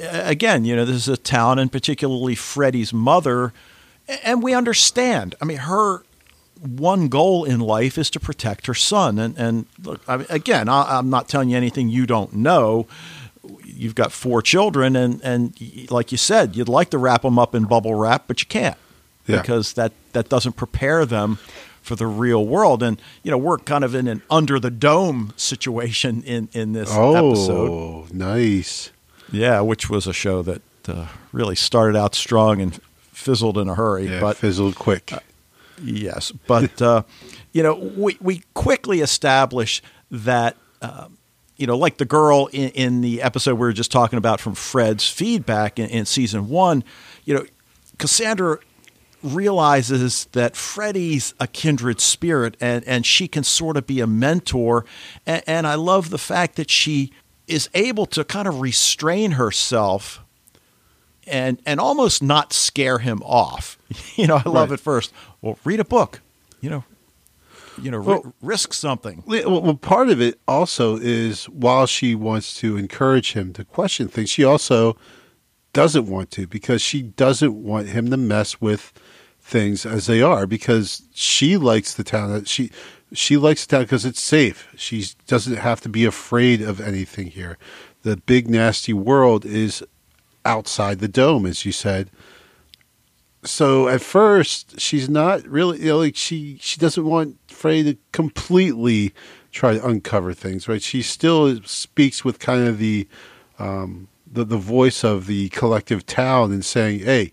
[0.00, 3.52] again, you know, this is a town and particularly Freddie's mother
[4.24, 5.34] and we understand.
[5.40, 6.02] I mean her
[6.60, 10.68] one goal in life is to protect her son and and look, I mean, again,
[10.68, 12.86] I, I'm not telling you anything you don't know.
[13.64, 15.52] You've got four children, and and
[15.90, 18.76] like you said, you'd like to wrap them up in bubble wrap, but you can't
[19.26, 19.40] Yeah.
[19.40, 21.38] because that that doesn't prepare them
[21.82, 22.82] for the real world.
[22.82, 26.90] And you know, we're kind of in an under the dome situation in in this
[26.90, 27.70] episode.
[27.70, 28.90] Oh, nice.
[29.30, 32.80] Yeah, which was a show that uh, really started out strong and
[33.12, 34.06] fizzled in a hurry.
[34.06, 35.12] Yeah, but fizzled quick.
[35.82, 37.02] Yes, but uh,
[37.52, 41.08] you know, we we quickly establish that uh,
[41.56, 44.54] you know, like the girl in, in the episode we were just talking about from
[44.54, 46.82] Fred's feedback in, in season one.
[47.24, 47.46] You know,
[47.98, 48.58] Cassandra
[49.22, 54.84] realizes that Freddie's a kindred spirit, and and she can sort of be a mentor.
[55.26, 57.12] And, and I love the fact that she
[57.46, 60.20] is able to kind of restrain herself
[61.26, 63.78] and and almost not scare him off.
[64.16, 64.78] You know, I love Right.
[64.78, 65.12] it first.
[65.42, 66.20] Well, read a book.
[66.60, 66.84] You know,
[67.80, 69.22] you know, Well- risk something.
[69.26, 74.30] Well, part of it also is while she wants to encourage him to question things,
[74.30, 74.96] she also
[75.72, 78.92] doesn't want to because she doesn't want him to mess with
[79.40, 82.44] things as they are because she likes the town.
[82.44, 82.70] She
[83.12, 84.68] she likes the town because it's safe.
[84.76, 87.58] She doesn't have to be afraid of anything here.
[88.02, 89.84] The big nasty world is
[90.44, 92.10] outside the dome, as you said.
[93.44, 97.96] So at first, she's not really you know, like she she doesn't want Frey to
[98.12, 99.12] completely
[99.50, 100.82] try to uncover things, right?
[100.82, 103.06] She still speaks with kind of the
[103.58, 107.32] um, the the voice of the collective town and saying, "Hey,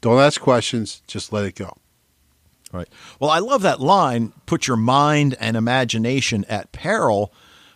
[0.00, 1.76] don't ask questions, just let it go."
[2.72, 2.88] Right.
[3.18, 7.32] Well, I love that line put your mind and imagination at peril.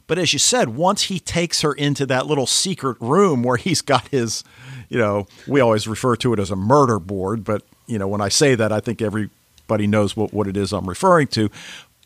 [0.06, 3.80] But as you said, once he takes her into that little secret room where he's
[3.80, 4.44] got his,
[4.90, 7.44] you know, we always refer to it as a murder board.
[7.44, 10.72] But, you know, when I say that, I think everybody knows what, what it is
[10.72, 11.50] I'm referring to.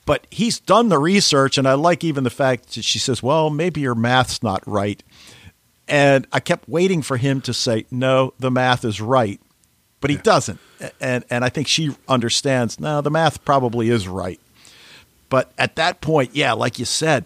[0.05, 1.59] But he's done the research.
[1.59, 5.03] And I like even the fact that she says, well, maybe your math's not right.
[5.89, 9.41] And I kept waiting for him to say, no, the math is right
[10.07, 10.61] but he doesn't.
[11.01, 12.79] And and I think she understands.
[12.79, 14.41] No, the math probably is right.
[15.29, 17.25] But at that point, yeah, like you said,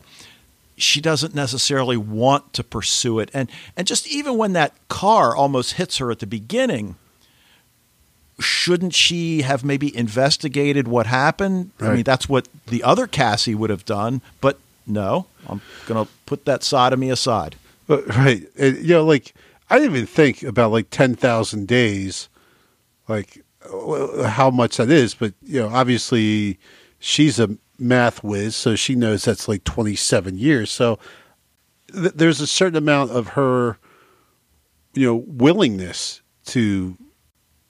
[0.77, 3.31] she doesn't necessarily want to pursue it.
[3.35, 6.97] And and just even when that car almost hits her at the beginning,
[8.39, 11.73] shouldn't she have maybe investigated what happened?
[11.81, 14.23] I mean, that's what the other Cassie would have done.
[14.41, 17.57] But no, I'm going to put that side of me aside.
[17.91, 18.47] But, right.
[18.57, 19.35] And, you know, like
[19.69, 22.29] I didn't even think about like ten thousand days,
[23.09, 25.13] like uh, how much that is.
[25.13, 26.61] But you know, obviously,
[27.01, 30.71] she's a math whiz, so she knows that's like twenty seven years.
[30.71, 31.01] So
[31.93, 33.77] th- there's a certain amount of her,
[34.95, 36.97] you know, willingness to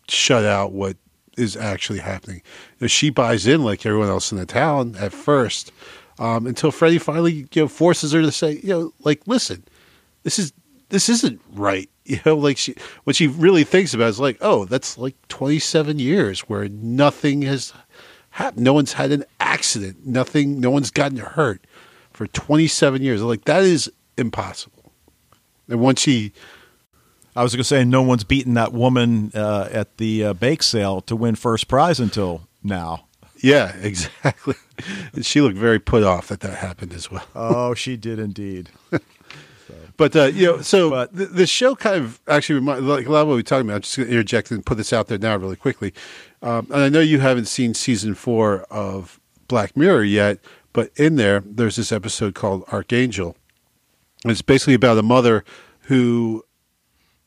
[0.06, 0.98] shut out what
[1.38, 2.42] is actually happening.
[2.78, 5.72] You know, she buys in like everyone else in the town at first,
[6.18, 9.64] um, until Freddie finally you know forces her to say, you know, like listen,
[10.22, 10.52] this is
[10.88, 11.88] this isn't right.
[12.10, 15.60] You know, like she what she really thinks about is like, oh, that's like twenty
[15.60, 17.72] seven years where nothing has
[18.30, 18.64] happened.
[18.64, 20.04] No one's had an accident.
[20.04, 20.58] Nothing.
[20.58, 21.64] No one's gotten hurt
[22.12, 23.22] for twenty seven years.
[23.22, 24.92] Like that is impossible.
[25.68, 26.32] And once she
[27.36, 30.62] I was going to say no one's beaten that woman uh, at the uh, bake
[30.62, 33.06] sale to win first prize until now.
[33.36, 34.54] Yeah, exactly.
[35.22, 37.24] She looked very put off that that happened as well.
[37.34, 38.70] Oh, she did indeed.
[39.96, 43.12] But uh, you know, so But- the, the show kind of actually remind, like a
[43.12, 43.76] lot of what we're talking about.
[43.76, 45.92] I'm just going to interject and put this out there now really quickly.
[46.42, 50.38] Um, and I know you haven't seen season four of Black Mirror yet,
[50.72, 53.36] but in there, there's this episode called Archangel.
[54.24, 55.44] And it's basically about a mother
[55.82, 56.44] who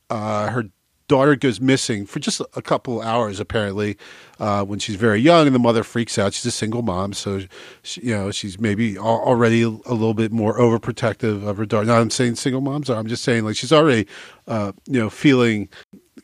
[0.10, 0.70] uh, her
[1.08, 3.98] daughter goes missing for just a couple hours, apparently,
[4.44, 6.34] uh, when she's very young, and the mother freaks out.
[6.34, 7.44] She's a single mom, so
[7.82, 11.86] she, you know she's maybe already a little bit more overprotective of her daughter.
[11.86, 12.98] Now, I'm saying single moms are.
[12.98, 14.06] I'm just saying like she's already,
[14.50, 15.70] uh, you know, feeling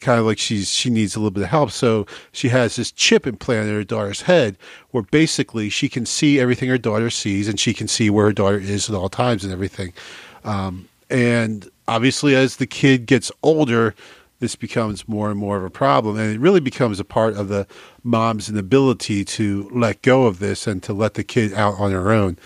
[0.01, 1.71] kind of like she's she needs a little bit of help.
[1.71, 4.57] So she has this chip implanted in her daughter's head,
[4.91, 8.33] where basically she can see everything her daughter sees, and she can see where her
[8.33, 9.93] daughter is at all times and everything.
[10.43, 13.95] Um, and obviously, as the kid gets older,
[14.39, 17.49] this becomes more and more of a problem, and it really becomes a part of
[17.49, 17.67] the
[18.03, 22.11] mom's inability to let go of this and to let the kid out on her
[22.11, 22.37] own.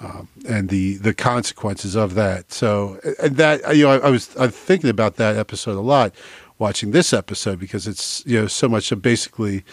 [0.00, 2.52] Um, and the the consequences of that.
[2.52, 6.14] So, and that you know, I, I was I'm thinking about that episode a lot,
[6.58, 9.64] watching this episode because it's you know so much of basically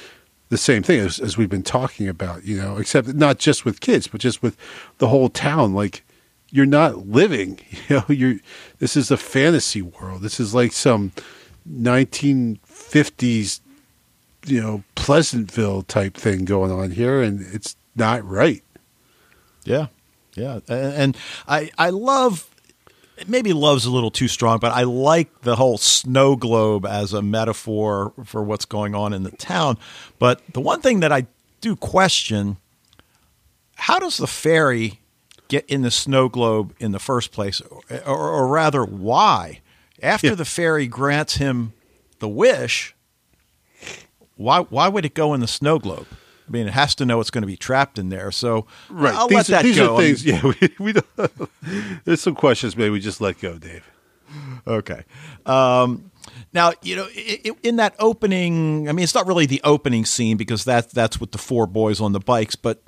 [0.50, 3.82] the same thing as, as we've been talking about, you know, except not just with
[3.82, 4.56] kids, but just with
[5.00, 5.74] the whole town.
[5.74, 6.04] Like
[6.50, 7.60] you're not living,
[7.90, 8.36] you know, you're
[8.80, 10.22] this is a fantasy world.
[10.22, 11.12] This is like some
[11.70, 13.60] 1950s,
[14.46, 18.64] you know, Pleasantville type thing going on here, and it's not right.
[19.64, 19.88] Yeah,
[20.36, 22.50] yeah, and I I love
[23.28, 27.22] maybe love's a little too strong, but I like the whole snow globe as a
[27.22, 29.78] metaphor for what's going on in the town.
[30.20, 31.26] But the one thing that I
[31.62, 32.58] do question
[33.76, 35.00] how does the fairy
[35.48, 37.62] get in the snow globe in the first place?
[38.06, 39.62] Or, or rather, why?
[40.02, 40.36] After yeah.
[40.36, 41.74] the fairy grants him
[42.20, 42.96] the wish,
[44.36, 46.08] why, why would it go in the snow globe?
[46.48, 48.32] I mean, it has to know it's going to be trapped in there.
[48.32, 49.16] So right.
[49.16, 49.96] I'll these let that these go.
[49.96, 53.90] Are things, yeah, we, we don't, there's some questions maybe we just let go, Dave.
[54.68, 55.04] Okay.
[55.46, 56.12] Um,
[56.54, 57.08] now, you know,
[57.64, 61.32] in that opening, I mean, it's not really the opening scene because that that's with
[61.32, 62.82] the four boys on the bikes, but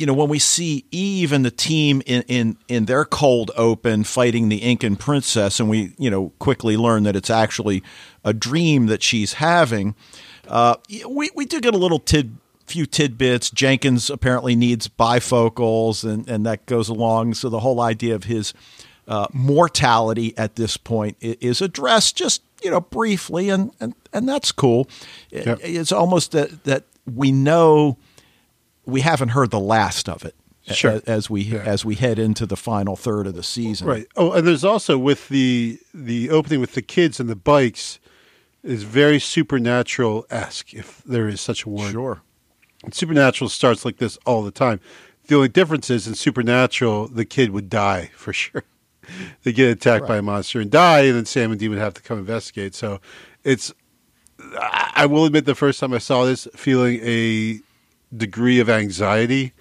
[0.00, 4.02] you know, when we see Eve and the team in, in, in their cold open
[4.02, 7.82] fighting the Incan princess, and we, you know, quickly learn that it's actually
[8.24, 9.94] a dream that she's having,
[10.48, 10.76] uh,
[11.06, 13.50] we, we do get a little tid, few tidbits.
[13.50, 17.34] Jenkins apparently needs bifocals, and, and that goes along.
[17.34, 18.54] So the whole idea of his
[19.06, 24.50] uh, mortality at this point is addressed just you know briefly, and and, and that's
[24.50, 24.88] cool.
[25.30, 25.58] Yep.
[25.62, 27.98] It's almost that that we know
[28.90, 30.34] we haven't heard the last of it.
[30.72, 31.00] Sure.
[31.06, 31.62] As we yeah.
[31.64, 34.06] as we head into the final third of the season, right?
[34.14, 37.98] Oh, and there's also with the the opening with the kids and the bikes
[38.62, 41.92] is very supernatural esque, if there is such a word.
[41.92, 42.22] Sure.
[42.92, 44.80] Supernatural starts like this all the time.
[45.26, 48.64] The only difference is in Supernatural, the kid would die for sure.
[49.42, 50.08] they get attacked right.
[50.08, 52.74] by a monster and die, and then Sam and Dean would have to come investigate.
[52.74, 53.00] So
[53.44, 53.72] it's,
[54.58, 57.60] I will admit, the first time I saw this, feeling a
[58.16, 59.52] degree of anxiety,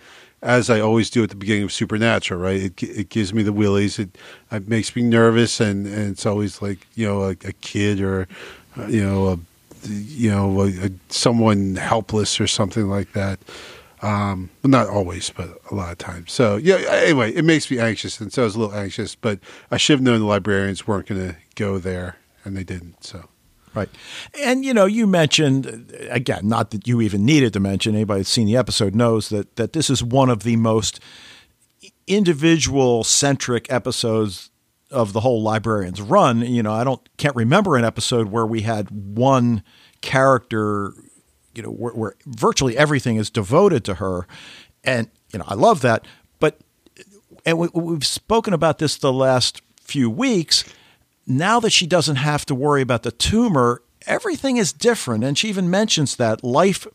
[0.42, 2.40] as I always do at the beginning of Supernatural.
[2.40, 4.00] Right, it it gives me the willies.
[4.00, 4.18] It,
[4.52, 8.28] it makes me nervous, and, and it's always like you know a, a kid or
[8.88, 9.40] you know a
[9.88, 13.40] you know, a, a, someone helpless or something like that.
[14.02, 16.32] Um, not always, but a lot of times.
[16.32, 16.78] So yeah.
[16.90, 19.16] Anyway, it makes me anxious, and so I was a little anxious.
[19.16, 19.40] But
[19.72, 23.04] I should have known the librarians weren't going to go there, and they didn't.
[23.04, 23.28] So.
[23.80, 23.90] Right.
[24.42, 28.30] And, you know, you mentioned, again, not that you even needed to mention, anybody that's
[28.30, 31.00] seen the episode knows that, that this is one of the most
[32.08, 34.50] individual centric episodes
[34.92, 36.42] of the whole librarian's run.
[36.42, 39.64] You know, I don't can't remember an episode where we had one
[40.02, 40.94] character,
[41.54, 44.28] you know, where, where virtually everything is devoted to her,
[44.84, 46.06] and you know, I love that.
[46.40, 46.60] But
[47.46, 50.64] and we, we've spoken about this the last few weeks.
[51.30, 55.48] Now that she doesn't have to worry about the tumor, everything is different, and she
[55.48, 56.88] even mentions that life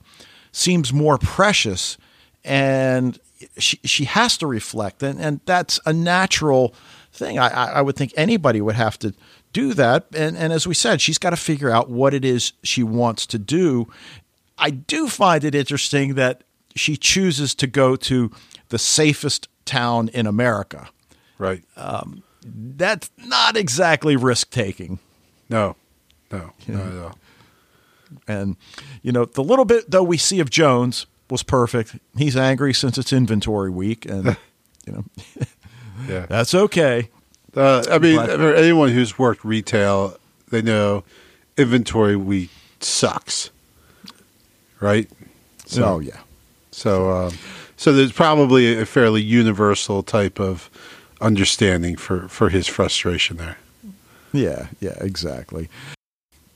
[0.53, 1.97] seems more precious,
[2.45, 3.19] and
[3.59, 6.75] she she has to reflect, and and that's a natural
[7.13, 7.39] thing.
[7.39, 9.15] I, I would think anybody would have to
[9.53, 10.07] do that.
[10.15, 13.25] And, and as we said, she's got to figure out what it is she wants
[13.27, 13.89] to do.
[14.59, 16.43] I do find it interesting that
[16.75, 18.31] she chooses to go to
[18.69, 20.89] the safest town in America.
[21.39, 21.63] Right.
[21.77, 24.99] Um, that's not exactly risk taking.
[25.49, 25.77] No,
[26.31, 27.13] no, no, no.
[28.29, 28.57] And,
[29.03, 31.97] you know, the little bit, though, we see of Jones was perfect.
[32.17, 34.07] He's angry since it's inventory week.
[34.07, 34.37] And,
[34.87, 35.05] you know.
[36.09, 37.09] Yeah, that's okay.
[37.57, 40.17] Uh, I mean, but, anyone who's worked retail,
[40.51, 41.05] they know
[41.57, 43.51] inventory week sucks,
[44.81, 45.09] right?
[45.67, 46.19] So, oh yeah.
[46.73, 47.35] So, um,
[47.77, 50.69] so there's probably a fairly universal type of
[51.21, 53.59] understanding for for his frustration there.
[54.33, 55.69] Yeah, yeah, exactly.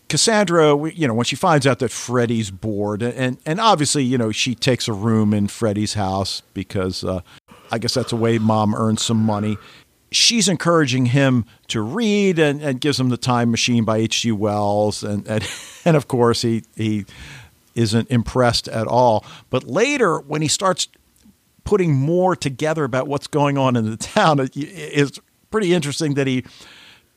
[0.09, 4.32] Cassandra, you know, when she finds out that Freddie's bored, and and obviously, you know,
[4.32, 7.20] she takes a room in Freddie's house because uh,
[7.70, 9.59] I guess that's a way mom earns some money.
[10.11, 14.32] she's encouraging him to read and, and gives him the Time Machine by H.G.
[14.32, 15.46] Wells, and and,
[15.84, 17.04] and of course he he
[17.74, 19.24] isn't impressed at all.
[19.50, 20.88] But later, when he starts
[21.69, 26.27] putting more together about what's going on in the town, it, it's pretty interesting that
[26.27, 26.43] he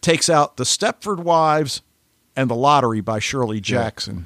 [0.02, 1.82] takes out the Stepford Wives
[2.36, 4.26] and the Lottery by Shirley Jackson.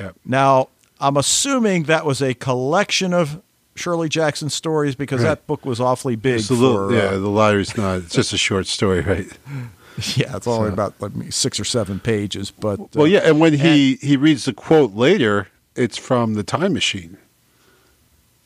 [0.00, 0.10] Yeah.
[0.24, 0.68] Now,
[1.00, 3.40] I'm assuming that was a collection of
[3.76, 5.28] Shirley Jackson stories because Right.
[5.28, 6.40] that book was awfully big.
[6.40, 7.98] It's little, for, yeah, uh, the lottery's not.
[7.98, 9.26] It's just a short story, right?
[10.16, 12.50] yeah, it's only So- about like six or seven pages.
[12.50, 15.46] But uh, Well, yeah, and when he he reads the quote later,
[15.76, 17.16] it's from the Time Machine.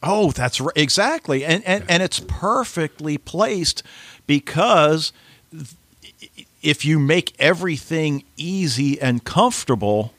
[0.03, 0.77] Oh, that's right.
[0.77, 1.45] Exactly.
[1.45, 3.83] And, and, and it's perfectly placed
[4.27, 5.13] because
[6.63, 10.13] if you make everything easy and comfortable,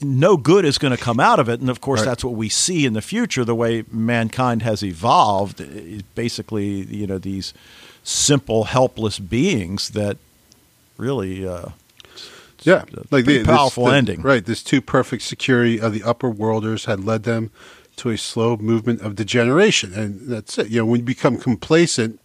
[0.00, 1.60] no good is going to come out of it.
[1.60, 2.06] And of course, Right.
[2.06, 5.62] that's what we see in the future, the way mankind has evolved.
[6.14, 7.52] Basically, you know, these
[8.02, 10.16] simple, helpless beings that
[10.96, 11.46] really.
[11.46, 11.70] Uh,
[12.66, 14.22] Yeah, like the, powerful this, the- ending.
[14.22, 17.50] Right, this too perfect security of the upper worlders had led them
[17.96, 20.68] to a slow movement of degeneration, and that's it.
[20.68, 22.20] You know, when you become complacent,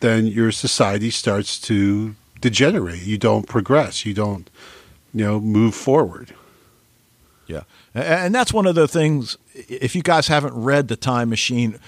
[0.00, 3.02] then your society starts to degenerate.
[3.02, 4.04] You don't progress.
[4.04, 4.50] You don't,
[5.14, 6.34] you know, move forward.
[7.46, 7.62] Yeah.
[7.94, 11.78] And that's one of the things, if you guys haven't read The Time Machine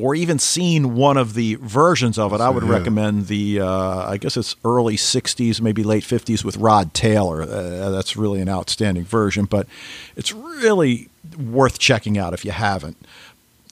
[0.00, 2.70] or even seen one of the versions of it, I would Yeah.
[2.70, 7.42] recommend the, uh, I guess it's early 60s, maybe late 50s with Rod Taylor.
[7.42, 9.66] Uh, that's really an outstanding version, but
[10.16, 12.96] it's really worth checking out if you haven't.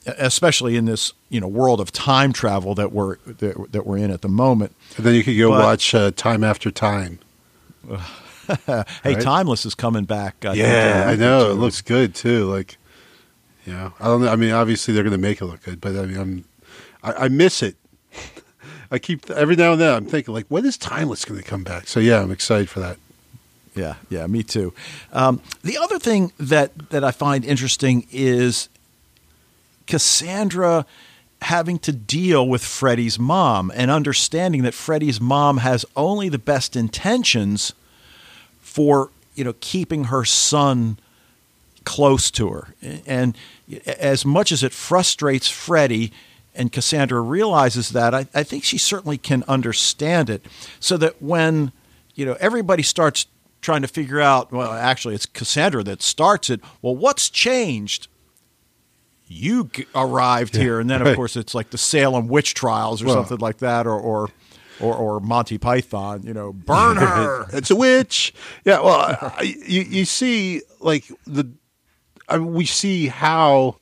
[0.06, 4.10] Especially in this, you know, world of time travel that we're that, that we're in
[4.10, 4.72] at the moment.
[4.96, 7.18] And then you could go But- watch uh, Time After Time.
[8.66, 9.20] Hey, Right.
[9.20, 10.42] Timeless is coming back.
[10.46, 11.50] I yeah, uh, I know.
[11.50, 12.50] It looks good too.
[12.50, 12.78] Like,
[13.72, 14.28] know, I don't know.
[14.28, 16.44] I mean, obviously they're going to make it look good, but I mean, I'm,
[17.02, 17.76] I, I miss it.
[18.90, 21.64] I keep every now and then I'm thinking like, when is Timeless going to come
[21.64, 21.88] back?
[21.88, 22.96] So yeah, I'm excited for that.
[23.74, 24.74] Yeah, yeah, me too.
[25.12, 28.68] Um, the other thing that that I find interesting is
[29.86, 30.84] Cassandra
[31.42, 36.74] having to deal with Freddie's mom and understanding that Freddie's mom has only the best
[36.74, 37.72] intentions
[38.60, 40.98] for you know keeping her son
[41.88, 42.74] close to her.
[43.06, 43.34] And
[43.86, 46.12] as much as it frustrates Freddie,
[46.54, 50.44] and Cassandra realizes that, I, I think she certainly can understand it.
[50.80, 51.72] So that when
[52.14, 53.26] you know everybody starts
[53.62, 56.60] trying to figure out, well, actually, it's Cassandra that starts it.
[56.82, 58.08] Well, what's changed?
[59.30, 61.16] You g- arrived here, and then of right.
[61.16, 64.30] course it's like the Salem witch trials or Well- something like that, or or
[64.80, 66.22] or, or Monty Python.
[66.24, 67.46] You know, burn her.
[67.52, 68.34] it's a witch.
[68.64, 68.80] Yeah.
[68.80, 71.44] Well, I, you you see like the,
[72.28, 73.76] I mean, we see how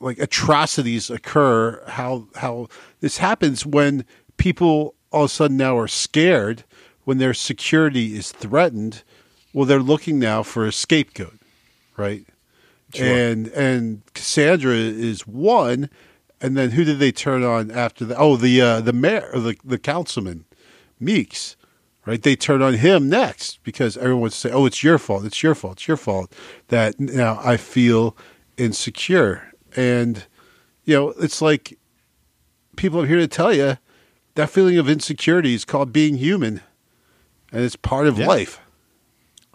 [0.00, 1.82] like atrocities occur.
[1.86, 2.68] How how
[3.00, 4.04] this happens when
[4.36, 6.64] people all of a sudden now are scared
[7.04, 9.02] when their security is threatened.
[9.52, 11.38] Well, they're looking now for a scapegoat,
[11.96, 12.24] right?
[13.04, 15.88] And and Cassandra is one,
[16.40, 18.18] and then who did they turn on after that?
[18.18, 20.44] Oh, the uh, the mayor, or the the councilman,
[21.00, 21.56] Meeks,
[22.06, 22.22] right?
[22.22, 25.24] They turn on him next because everyone would say, "Oh, it's your fault.
[25.24, 25.74] It's your fault.
[25.74, 26.32] It's your fault."
[26.68, 28.16] That now I feel
[28.56, 30.24] insecure, and
[30.84, 31.78] you know, it's like
[32.76, 33.78] people are here to tell you
[34.34, 36.60] that feeling of insecurity is called being human,
[37.52, 38.26] and it's part of Yeah.
[38.26, 38.58] life.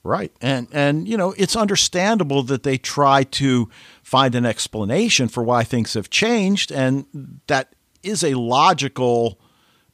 [0.04, 0.32] Right.
[0.41, 3.70] And and you know, it's understandable that they try to
[4.04, 7.06] find an explanation for why things have changed and
[7.48, 7.74] that
[8.04, 9.38] is a logical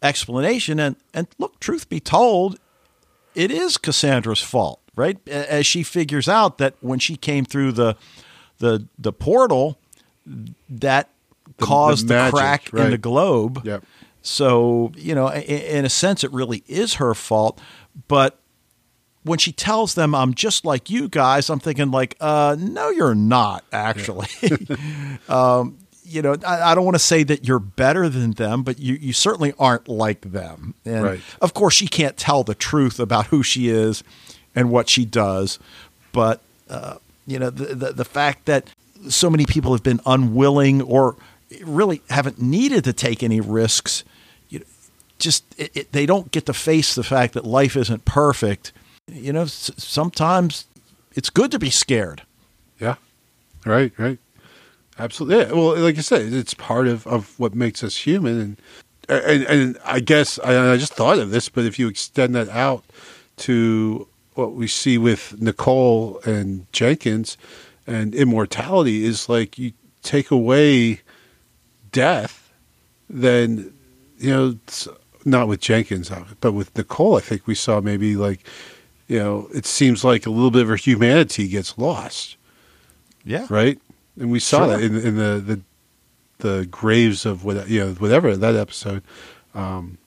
[0.03, 2.59] explanation and and look, truth be told,
[3.33, 5.17] it is Cassandra's fault, right?
[5.27, 7.95] As she figures out that when she came through the
[8.59, 9.79] the the portal
[10.69, 11.09] that
[11.57, 13.61] The- caused the the, magic, crack in the globe.
[13.65, 13.83] Yep.
[14.21, 17.59] So, you know, i- in a sense, it really is her fault.
[18.07, 18.39] But
[19.23, 23.15] when she tells them, I'm just like you guys, I'm thinking, like, uh, no, you're
[23.15, 24.27] not, actually.
[25.29, 25.77] um,
[26.13, 28.95] you know, I, I don't want to say that you're better than them, but you,
[28.95, 30.73] you certainly aren't like them.
[30.85, 31.19] And Right.
[31.41, 34.03] of course, she can't tell the truth about who she is
[34.55, 35.59] and what she does.
[36.11, 36.95] But, uh,
[37.25, 38.69] you know, the, the, the fact that
[39.09, 41.15] so many people have been unwilling or
[41.63, 44.03] really haven't needed to take any risks,
[44.49, 44.65] you know,
[45.19, 48.71] just it, it, they don't get to face the fact that life isn't perfect.
[49.11, 50.65] You know, s- sometimes
[51.15, 52.21] it's good to be scared.
[52.79, 52.95] Yeah.
[53.65, 54.17] Right, right.
[54.99, 55.37] Absolutely.
[55.45, 55.51] Yeah.
[55.53, 58.39] Well, like I said, it's part of, of what makes us human.
[58.39, 58.57] And,
[59.09, 62.49] and, and I guess I, I just thought of this, but if you extend that
[62.49, 62.83] out
[63.37, 67.37] to what we see with Nicole and Jenkins
[67.87, 69.73] and immortality is like you
[70.03, 71.01] take away
[71.91, 72.51] death,
[73.09, 73.73] then
[74.17, 74.87] you know, it's
[75.25, 78.39] not with Jenkins, uh, but with Nicole, I think we saw maybe like,
[79.07, 82.37] you know, it seems like a little bit of her humanity gets lost,
[83.25, 83.45] Yeah.
[83.49, 83.79] right?
[84.19, 84.67] And we saw Sure.
[84.77, 85.61] that in, in the, the
[86.39, 89.01] the graves of what you know whatever that episode,
[89.55, 89.97] um,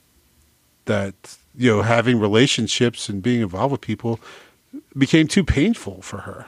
[0.84, 4.20] that you know having relationships and being involved with people
[4.96, 6.46] became too painful for her,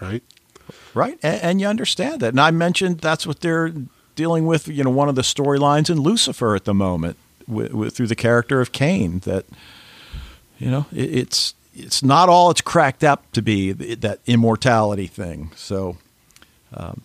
[0.00, 0.22] right?
[0.94, 1.18] Right.
[1.22, 2.28] And, and you understand that.
[2.28, 3.72] And I mentioned that's what they're
[4.14, 7.16] dealing with, you know, one of the storylines in Lucifer at the moment
[7.46, 9.44] with, with, through the character of Cain that,
[10.58, 15.50] you know, it, it's, it's not all it's cracked up to be that immortality thing.
[15.56, 15.96] So,
[16.74, 17.02] um,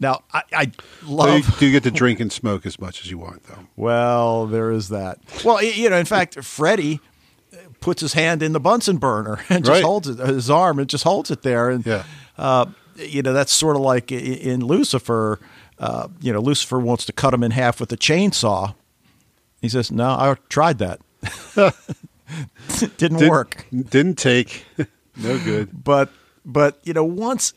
[0.00, 0.70] now I, I So
[1.06, 3.66] you love, do get to drink and smoke as much as you want, though.
[3.76, 5.18] well, there is that.
[5.44, 7.00] Well, you know, in fact, Freddie
[7.80, 9.84] puts his hand in the Bunsen burner and just Right.
[9.84, 11.68] holds it, his arm and just holds it there.
[11.70, 12.04] And, Yeah.
[12.38, 15.38] uh, you know, that's sort of like in Lucifer.
[15.78, 18.74] Uh, you know, Lucifer wants to cut him in half with a chainsaw.
[19.60, 21.00] He says, "No, I tried that.
[22.96, 24.64] Didn't Did- work." Didn't take.
[25.16, 25.84] no good.
[25.84, 26.10] But
[26.44, 27.52] but you know, once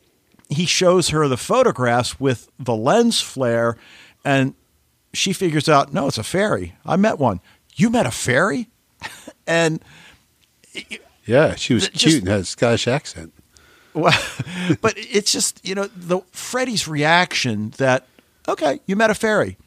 [0.49, 3.77] he shows her the photographs with the lens flare,
[4.23, 4.53] and
[5.13, 6.75] she figures out, no, it's a fairy.
[6.85, 7.39] I met one.
[7.75, 8.69] You met a fairy,
[9.47, 9.83] and
[11.25, 13.33] Yeah, she was Th- cute and had a Scottish accent.
[13.93, 14.17] Well,
[14.81, 18.05] but it's just you know the Freddie's reaction that
[18.47, 19.57] okay, you met a fairy,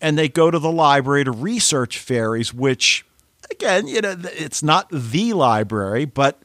[0.00, 3.04] and they go to the library to research fairies, which
[3.50, 6.38] again, you know, it's not the library, but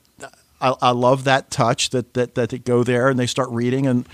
[0.61, 3.85] I, I love that touch that that that they go there and they start reading
[3.87, 4.07] and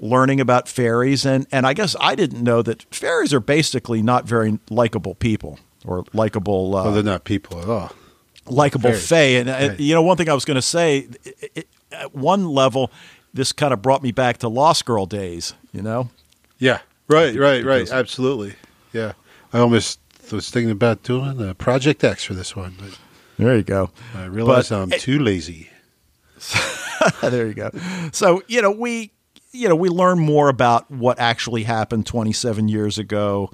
[0.00, 4.24] learning about fairies, and and I guess I didn't know that fairies are basically not
[4.26, 6.74] very likable people or likable.
[6.76, 7.92] Uh, Well, they're not people at all.
[8.46, 8.92] likable.
[8.92, 9.38] Fae.
[9.40, 9.80] And uh, Right.
[9.80, 12.90] you know, one thing I was going to say, it, it, at one level,
[13.34, 15.54] this kind of brought me back to Lost Girl days.
[15.72, 16.10] You know,
[16.58, 16.80] Yeah.
[17.08, 17.90] Right, right, right.
[17.90, 18.54] Absolutely.
[18.92, 19.12] Yeah.
[19.52, 19.98] I almost
[20.30, 22.98] was thinking about doing a Project X for this one, but
[23.38, 23.90] there you go.
[24.14, 25.70] I realize But- I'm too lazy.
[27.22, 27.70] there you go.
[28.12, 29.12] So you know, we
[29.52, 33.50] you know we learn more about what actually happened 27 years ago,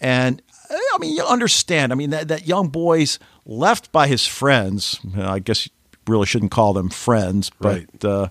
[0.00, 1.92] and uh, I mean you understand.
[1.92, 5.00] I mean that that young boy's left by his friends.
[5.16, 5.72] I guess you
[6.06, 7.68] really shouldn't call them friends, but.
[7.68, 8.04] Right.
[8.04, 8.28] Uh,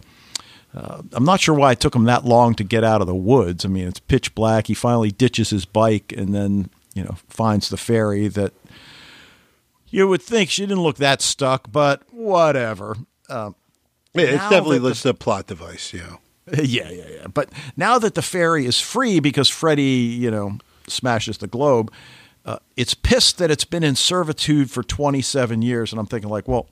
[0.71, 3.15] uh, I'm not sure why it took him that long to get out of the
[3.15, 3.65] woods.
[3.65, 4.67] I mean, it's pitch black.
[4.67, 8.53] He finally ditches his bike and then, you know, finds the fairy that
[9.89, 12.95] you would think she didn't look that stuck, but whatever.
[13.29, 13.55] Um,
[14.13, 16.19] Yeah, it's now definitely the- just a plot device, you know.
[16.63, 17.27] yeah, yeah, yeah.
[17.27, 20.57] But now that the fairy is free because Freddie, you know,
[20.87, 21.91] smashes the globe,
[22.45, 25.91] uh, it's pissed that it's been in servitude for 27 years.
[25.93, 26.67] And I'm thinking, like, well,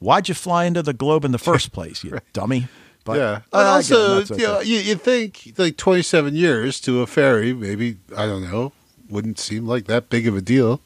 [0.00, 2.66] why'd you fly into the globe in the first place, you dummy?
[3.04, 3.34] But, yeah.
[3.52, 7.96] And also, that's you, know, you, you think like 27 years to a fairy, maybe,
[8.16, 8.72] I don't know,
[9.08, 10.80] wouldn't seem like that big of a deal.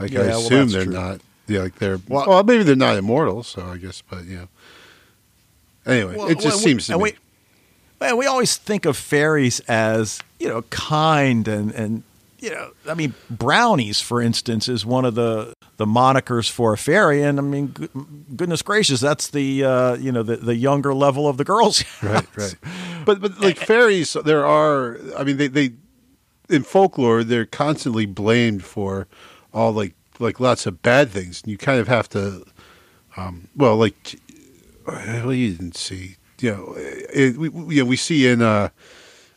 [0.00, 0.92] Like, Yeah, I assume that's they're true.
[0.92, 4.48] not, yeah, like they're, Well- well, maybe they're not immortal, so I guess, but, know.
[5.88, 7.10] Anyway, Well, it just well, seems to and me.
[7.10, 7.18] We,
[7.98, 12.02] well, we always think of fairies as you know kind and and
[12.38, 16.78] you know I mean brownies, for instance, is one of the the monikers for a
[16.78, 17.90] fairy, and I mean good,
[18.36, 21.82] goodness gracious, that's the uh, you know the the younger level of the girls.
[22.02, 22.54] right, right.
[23.04, 24.98] But but like fairies, there are.
[25.16, 25.72] I mean, they they
[26.48, 29.06] in folklore they're constantly blamed for
[29.52, 32.44] all like like lots of bad things, and you kind of have to.
[33.16, 34.16] Um, well, like
[34.94, 38.70] well, you didn't see, you know, it, we you know we see in uh,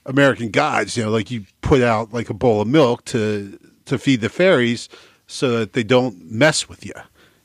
[0.05, 3.97] American Gods, you know, like you put out like a bowl of milk to to
[3.97, 4.89] feed the fairies
[5.27, 6.93] so that they don't mess with you,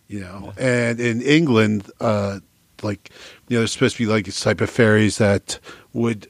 [0.09, 0.53] you know.
[0.59, 2.41] And in England, uh,
[2.83, 3.11] like
[3.49, 5.59] you know, there's supposed to be like this type of fairies that
[5.93, 6.29] would,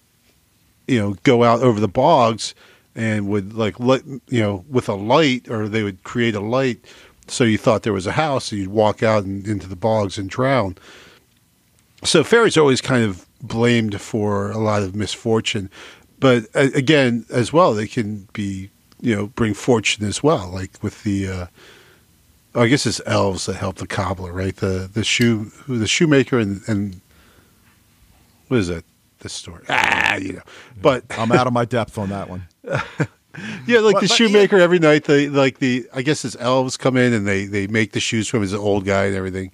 [0.87, 2.55] you know, go out over the bogs
[2.95, 6.85] and would like let you know with a light, or they would create a light
[7.29, 10.19] so you thought there was a house, and you'd walk out and, into the bogs
[10.19, 10.77] and drown.
[12.07, 15.71] So fairies are always kind of blamed for a lot of misfortune,
[16.19, 20.71] but uh, again, as well, they can be you know bring fortune as well, like
[20.83, 21.29] with the.
[21.29, 21.47] Uh,
[22.55, 24.57] oh, I guess it's elves that help the cobbler, right?
[24.57, 27.01] The the shoe the shoemaker and and
[28.49, 28.85] what is that?
[29.21, 30.43] The story, ah, you know,
[30.81, 32.47] but I'm out of my depth on that one.
[33.67, 35.05] yeah, like But- the shoemaker every night.
[35.05, 38.29] They like the I guess his elves come in and they they make the shoes
[38.29, 38.43] for him.
[38.43, 39.53] He's an old guy and everything,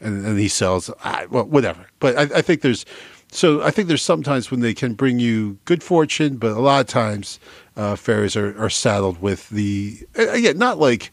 [0.00, 0.90] and and he sells.
[1.30, 1.86] Well, whatever.
[2.00, 2.84] But I, I think there's
[3.30, 6.80] so I think there's sometimes when they can bring you good fortune, but a lot
[6.80, 7.40] of times
[7.76, 11.10] uh, fairies are, are saddled with the again not like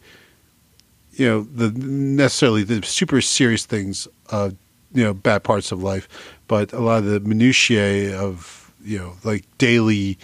[1.11, 4.55] you know the necessarily the super serious things of
[4.93, 6.07] you know bad parts of life,
[6.47, 10.17] but a lot of the minutiae of you know like daily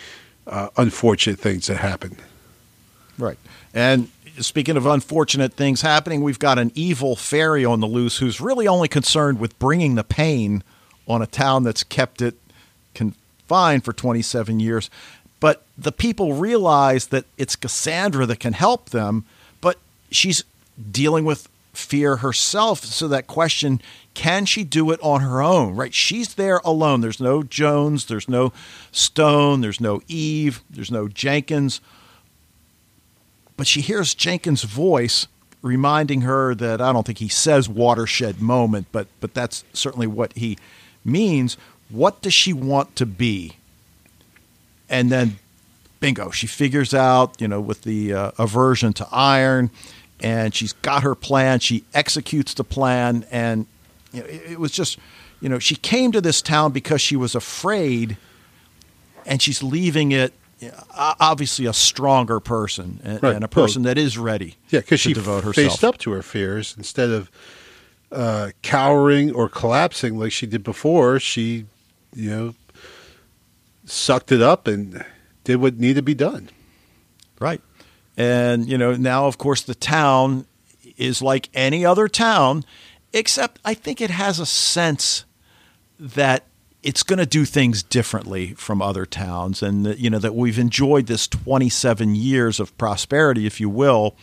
[0.47, 2.15] uh, unfortunate things that happen.
[3.17, 3.37] Right.
[3.73, 4.09] And
[4.39, 8.67] speaking of unfortunate things happening, we've got an evil fairy on the loose who's really
[8.67, 10.63] only concerned with bringing the pain
[11.07, 12.35] on a town that's kept it
[12.93, 14.89] confined for 27 years.
[15.39, 19.25] But the people realize that it's Cassandra that can help them,
[19.61, 19.77] but
[20.11, 20.43] she's
[20.91, 22.83] dealing with fear herself.
[22.83, 23.81] So that question,
[24.13, 25.75] can she do it on her own?
[25.75, 25.93] Right?
[25.93, 27.01] She's there alone.
[27.01, 28.51] There's no Jones, there's no
[28.91, 31.79] Stone, there's no Eve, there's no Jenkins.
[33.59, 35.27] But she hears Jenkins' voice
[35.61, 40.31] reminding her that I don't think he says watershed moment, but but that's certainly what
[40.37, 40.57] he
[41.03, 41.57] means.
[41.89, 43.57] What does she want to be?
[44.87, 45.39] And then
[45.99, 49.71] bingo, she figures out, you know, with the uh, aversion to iron
[50.21, 51.59] and she's got her plan.
[51.59, 53.65] She executes the plan, and
[54.11, 54.97] you know, it, it, was just,
[55.41, 58.17] you know, she came to this town because she was afraid,
[59.25, 60.33] and she's leaving it.
[60.93, 63.35] Obviously, a stronger person and, right.
[63.35, 64.57] and a person well, that is ready.
[64.69, 65.55] Yeah, because she devote herself.
[65.55, 67.31] faced up to her fears instead of
[68.11, 71.19] uh, cowering or collapsing like she did before.
[71.19, 71.65] She,
[72.13, 72.55] you know,
[73.85, 75.05] sucked it up and
[75.43, 76.49] did what needed to be done.
[77.39, 77.61] Right.
[78.17, 80.45] And, you know, now, of course, the town
[80.97, 82.65] is like any other town,
[83.13, 85.23] except I think it has a sense
[85.97, 86.43] that
[86.81, 91.07] it's going to do things differently from other towns and you know that we've enjoyed
[91.07, 94.15] this 27 years of prosperity if you will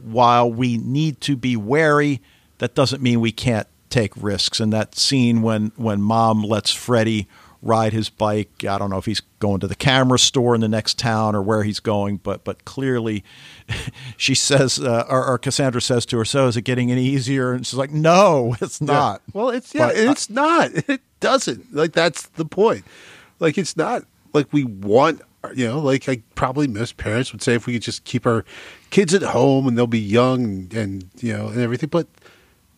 [0.00, 2.20] while we need to be wary
[2.58, 4.60] that doesn't mean we can't take risks.
[4.60, 7.28] And that scene when when mom lets Freddie
[7.66, 8.64] ride his bike.
[8.64, 11.42] I don't know if he's going to the camera store in the next town or
[11.42, 13.24] where he's going, but but clearly,
[14.16, 17.52] she says, uh, or, or, Cassandra says to her, "So is it getting any easier?"
[17.52, 19.32] And she's like, "No, it's not." Yeah.
[19.34, 20.70] Well, it's yeah, but, it's not.
[20.88, 21.74] It doesn't.
[21.74, 22.84] Like that's the point.
[23.40, 25.22] Like it's not like we want.
[25.54, 28.44] You know, like I probably most parents would say if we could just keep our
[28.90, 32.08] kids at home and they'll be young and, and you know and everything, but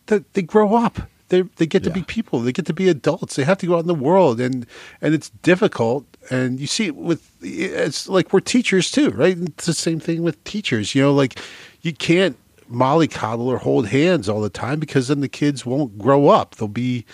[0.05, 0.99] they, they grow up
[1.29, 1.95] they they get to yeah.
[1.95, 2.39] be people.
[2.41, 3.35] They get to be adults.
[3.35, 4.65] They have to go out in the world, and
[5.01, 6.05] and it's difficult.
[6.29, 9.37] And you see, with it's like we're teachers too, right?
[9.37, 10.93] It's the same thing with teachers.
[10.93, 11.39] You know, like
[11.81, 12.37] you can't
[12.71, 16.55] mollycoddle or hold hands all the time because then the kids won't grow up.
[16.55, 17.05] They'll be,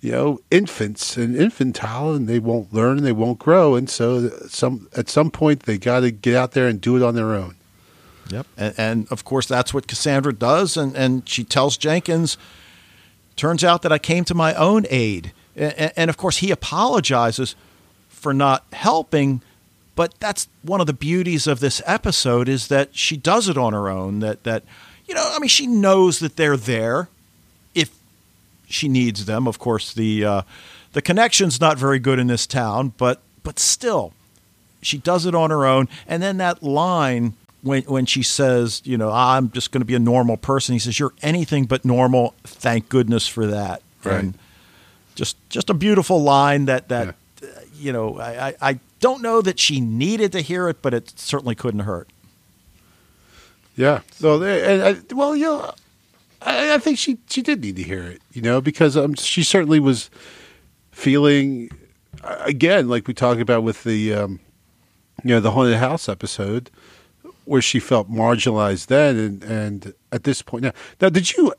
[0.00, 3.74] you know, infants and infantile, and they won't learn and they won't grow.
[3.74, 7.02] And so, some at some point, they got to get out there and do it
[7.02, 7.56] on their own.
[8.30, 12.38] Yep, and, and of course, that's what Cassandra does, and and she tells Jenkins
[13.36, 15.32] Turns out that I came to my own aid.
[15.56, 17.54] And, of course, he apologizes
[18.08, 19.42] for not helping.
[19.94, 23.72] But that's one of the beauties of this episode is that she does it on
[23.72, 24.20] her own.
[24.20, 24.64] That that
[25.06, 27.08] you know, I mean, she knows that they're there
[27.74, 27.96] if
[28.68, 29.46] she needs them.
[29.46, 30.42] Of course, the uh,
[30.94, 34.12] the connection's not very good in this town, but but still,
[34.82, 35.88] she does it on her own.
[36.08, 37.34] And then that line
[37.64, 40.78] when when she says, you know, I'm just going to be a normal person, he
[40.78, 43.82] says, "You're anything but normal." Thank goodness for that.
[44.04, 44.16] Right.
[44.16, 44.34] And
[45.14, 47.48] just just a beautiful line that that yeah.
[47.48, 51.18] uh, you know I, I don't know that she needed to hear it, but it
[51.18, 52.08] certainly couldn't hurt.
[53.76, 54.00] Yeah.
[54.12, 55.74] So and I, well, you know,
[56.42, 59.42] I, I, think she she did need to hear it, you know, because um, she
[59.42, 60.10] certainly was
[60.92, 61.70] feeling
[62.22, 64.40] again like we talked about with the um,
[65.22, 66.70] you know the haunted house episode
[67.44, 70.72] where she felt marginalized then, and, and at this point now.
[71.00, 71.54] Now, did you?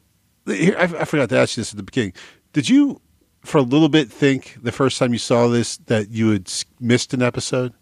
[0.45, 2.13] Here, I, I forgot to ask you this at the beginning.
[2.53, 3.01] Did you,
[3.43, 7.13] for a little bit, think the first time you saw this that you had missed
[7.13, 7.73] an episode?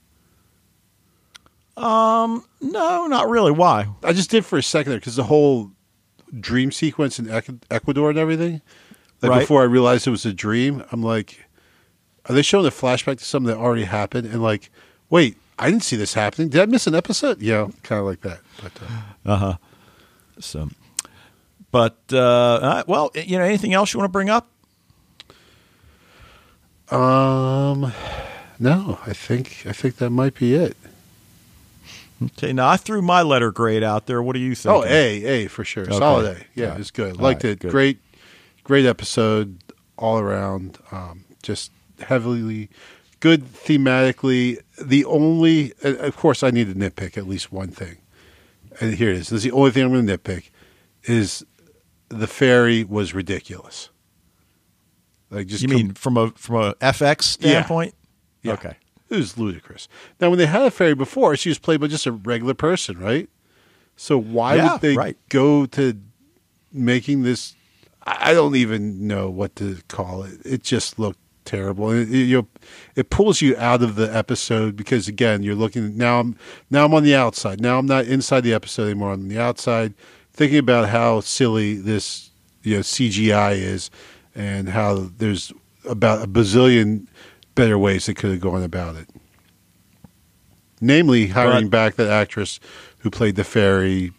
[1.76, 3.51] Um, no, not really.
[3.51, 3.88] Why?
[4.04, 5.72] I just did for a second there because the whole
[6.39, 7.30] dream sequence in
[7.70, 8.62] Ecuador and everything.
[9.22, 9.39] Like right.
[9.39, 11.45] before I realized it was a dream, I'm like,
[12.26, 14.28] are they showing a flashback to something that already happened?
[14.28, 14.70] And like,
[15.10, 16.49] wait, I didn't see this happening.
[16.49, 17.41] Did I miss an episode?
[17.41, 18.39] Yeah, kind of like that.
[18.62, 18.72] But
[19.26, 19.58] uh huh.
[20.39, 20.70] So,
[21.72, 24.47] but uh, well, you know, anything else you want to bring up?
[26.89, 27.91] Um,
[28.60, 30.78] no, I think I think that might be it.
[32.24, 34.22] Okay, now I threw my letter grade out there.
[34.22, 34.74] What do you think?
[34.74, 35.84] Oh, A, A for sure.
[35.84, 35.97] Okay.
[35.97, 36.45] Solid A.
[36.56, 37.20] Yeah, it's good.
[37.20, 37.60] Liked right, it.
[37.60, 37.72] Good.
[37.72, 37.99] Great,
[38.64, 39.58] great episode
[39.97, 40.78] all around.
[40.91, 42.70] Um, just heavily
[43.20, 44.62] good thematically.
[44.82, 47.98] The only, uh, of course, I need to nitpick at least one thing,
[48.80, 49.30] and here it is.
[49.30, 50.50] This is the only thing I'm going to nitpick
[51.04, 51.46] is
[52.10, 53.90] the fairy was ridiculous.
[55.30, 57.96] Like just you com- mean from a from a FX standpoint?
[58.42, 58.52] Yeah.
[58.52, 58.54] yeah.
[58.54, 58.78] Okay,
[59.10, 59.88] it was ludicrous.
[60.20, 63.00] Now, when they had a fairy before, she was played by just a regular person,
[63.00, 63.30] right?
[63.96, 65.18] So why yeah, would they right.
[65.30, 66.00] go to
[66.72, 67.56] making this?
[68.06, 70.40] I don't even know what to call it.
[70.46, 71.89] It just looked terrible.
[71.89, 72.48] And it, you know,
[72.96, 76.20] it pulls you out of the episode because again, you're looking now.
[76.20, 76.36] I'm
[76.70, 77.60] now I'm on the outside.
[77.62, 79.14] Now I'm not inside the episode anymore.
[79.14, 79.94] I'm on the outside,
[80.32, 82.30] thinking about how silly this
[82.64, 83.89] you know CGI is,
[84.36, 85.52] and how there's
[85.89, 87.08] about a bazillion
[87.56, 89.08] better ways they could have gone about it.
[90.82, 92.60] Namely, hiring But- back that actress
[93.00, 94.12] who played the fairy.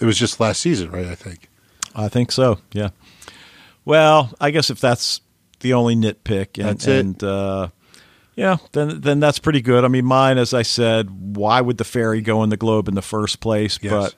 [0.00, 1.06] It was just last season, right?
[1.06, 1.48] I think.
[1.94, 2.58] I think so.
[2.72, 2.90] Yeah.
[3.84, 5.20] Well, I guess if that's
[5.60, 7.04] the only nitpick, and, That's it.
[7.04, 7.68] and uh,
[8.36, 9.84] yeah, then then that's pretty good.
[9.84, 12.94] I mean, mine, as I said, why would the fairy go in the globe in
[12.94, 13.78] the first place?
[13.82, 13.92] Yes.
[13.92, 14.14] But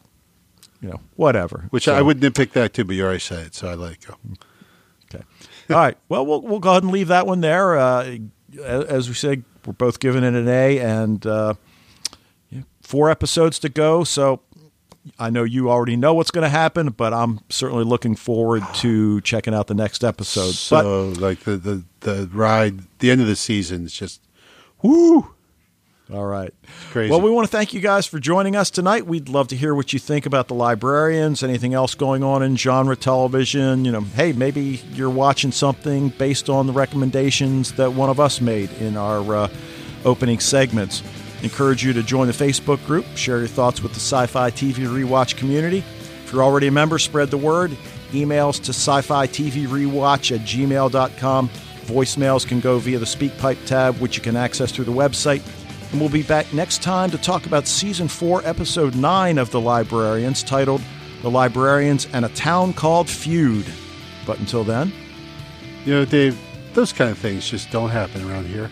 [0.83, 1.67] you know, whatever.
[1.71, 3.93] Which So- I would nitpick that too, but you already said it, so I let
[3.93, 4.15] it go.
[5.13, 5.25] Okay.
[5.71, 5.97] All right.
[6.09, 7.77] Well, we'll we'll go ahead and leave that one there.
[7.79, 8.19] Uh,
[8.63, 11.55] as we said, we're both giving it an A, and uh,
[12.51, 14.05] yeah, four episodes to go.
[14.05, 14.41] So
[15.19, 19.21] I know you already know what's going to happen, but I'm certainly looking forward to
[19.23, 20.49] checking out the next episode.
[20.49, 24.21] but So like the, the the ride, the end of the season is just
[24.83, 25.35] woo.
[26.13, 26.53] All right.
[26.91, 27.09] crazy.
[27.09, 29.07] Well, we want to thank you guys for joining us tonight.
[29.07, 32.57] We'd love to hear what you think about the librarians, anything else going on in
[32.57, 33.85] genre television.
[33.85, 38.41] You know, hey, maybe you're watching something based on the recommendations that one of us
[38.41, 39.49] made in our uh,
[40.05, 41.05] opening segments.
[41.43, 44.87] Encourage you to join the Facebook group, share your thoughts with the sci fi TV
[44.87, 45.79] rewatch community.
[46.25, 47.71] If you're already a member, spread the word.
[48.13, 51.49] Emails to sci fi TV rewatch at gmail.com.
[51.87, 55.43] Voicemails can go via the SpeakPipe tab, which you can access through the website.
[55.91, 59.61] And we'll be back next time to talk about season four, episode nine of The
[59.61, 60.83] Librarians, titled
[61.23, 63.67] The Librarians and a Town Called Feud.
[64.27, 64.93] But until then,
[65.85, 66.39] You know, Dave,
[66.75, 68.71] those kind of things just don't happen around here.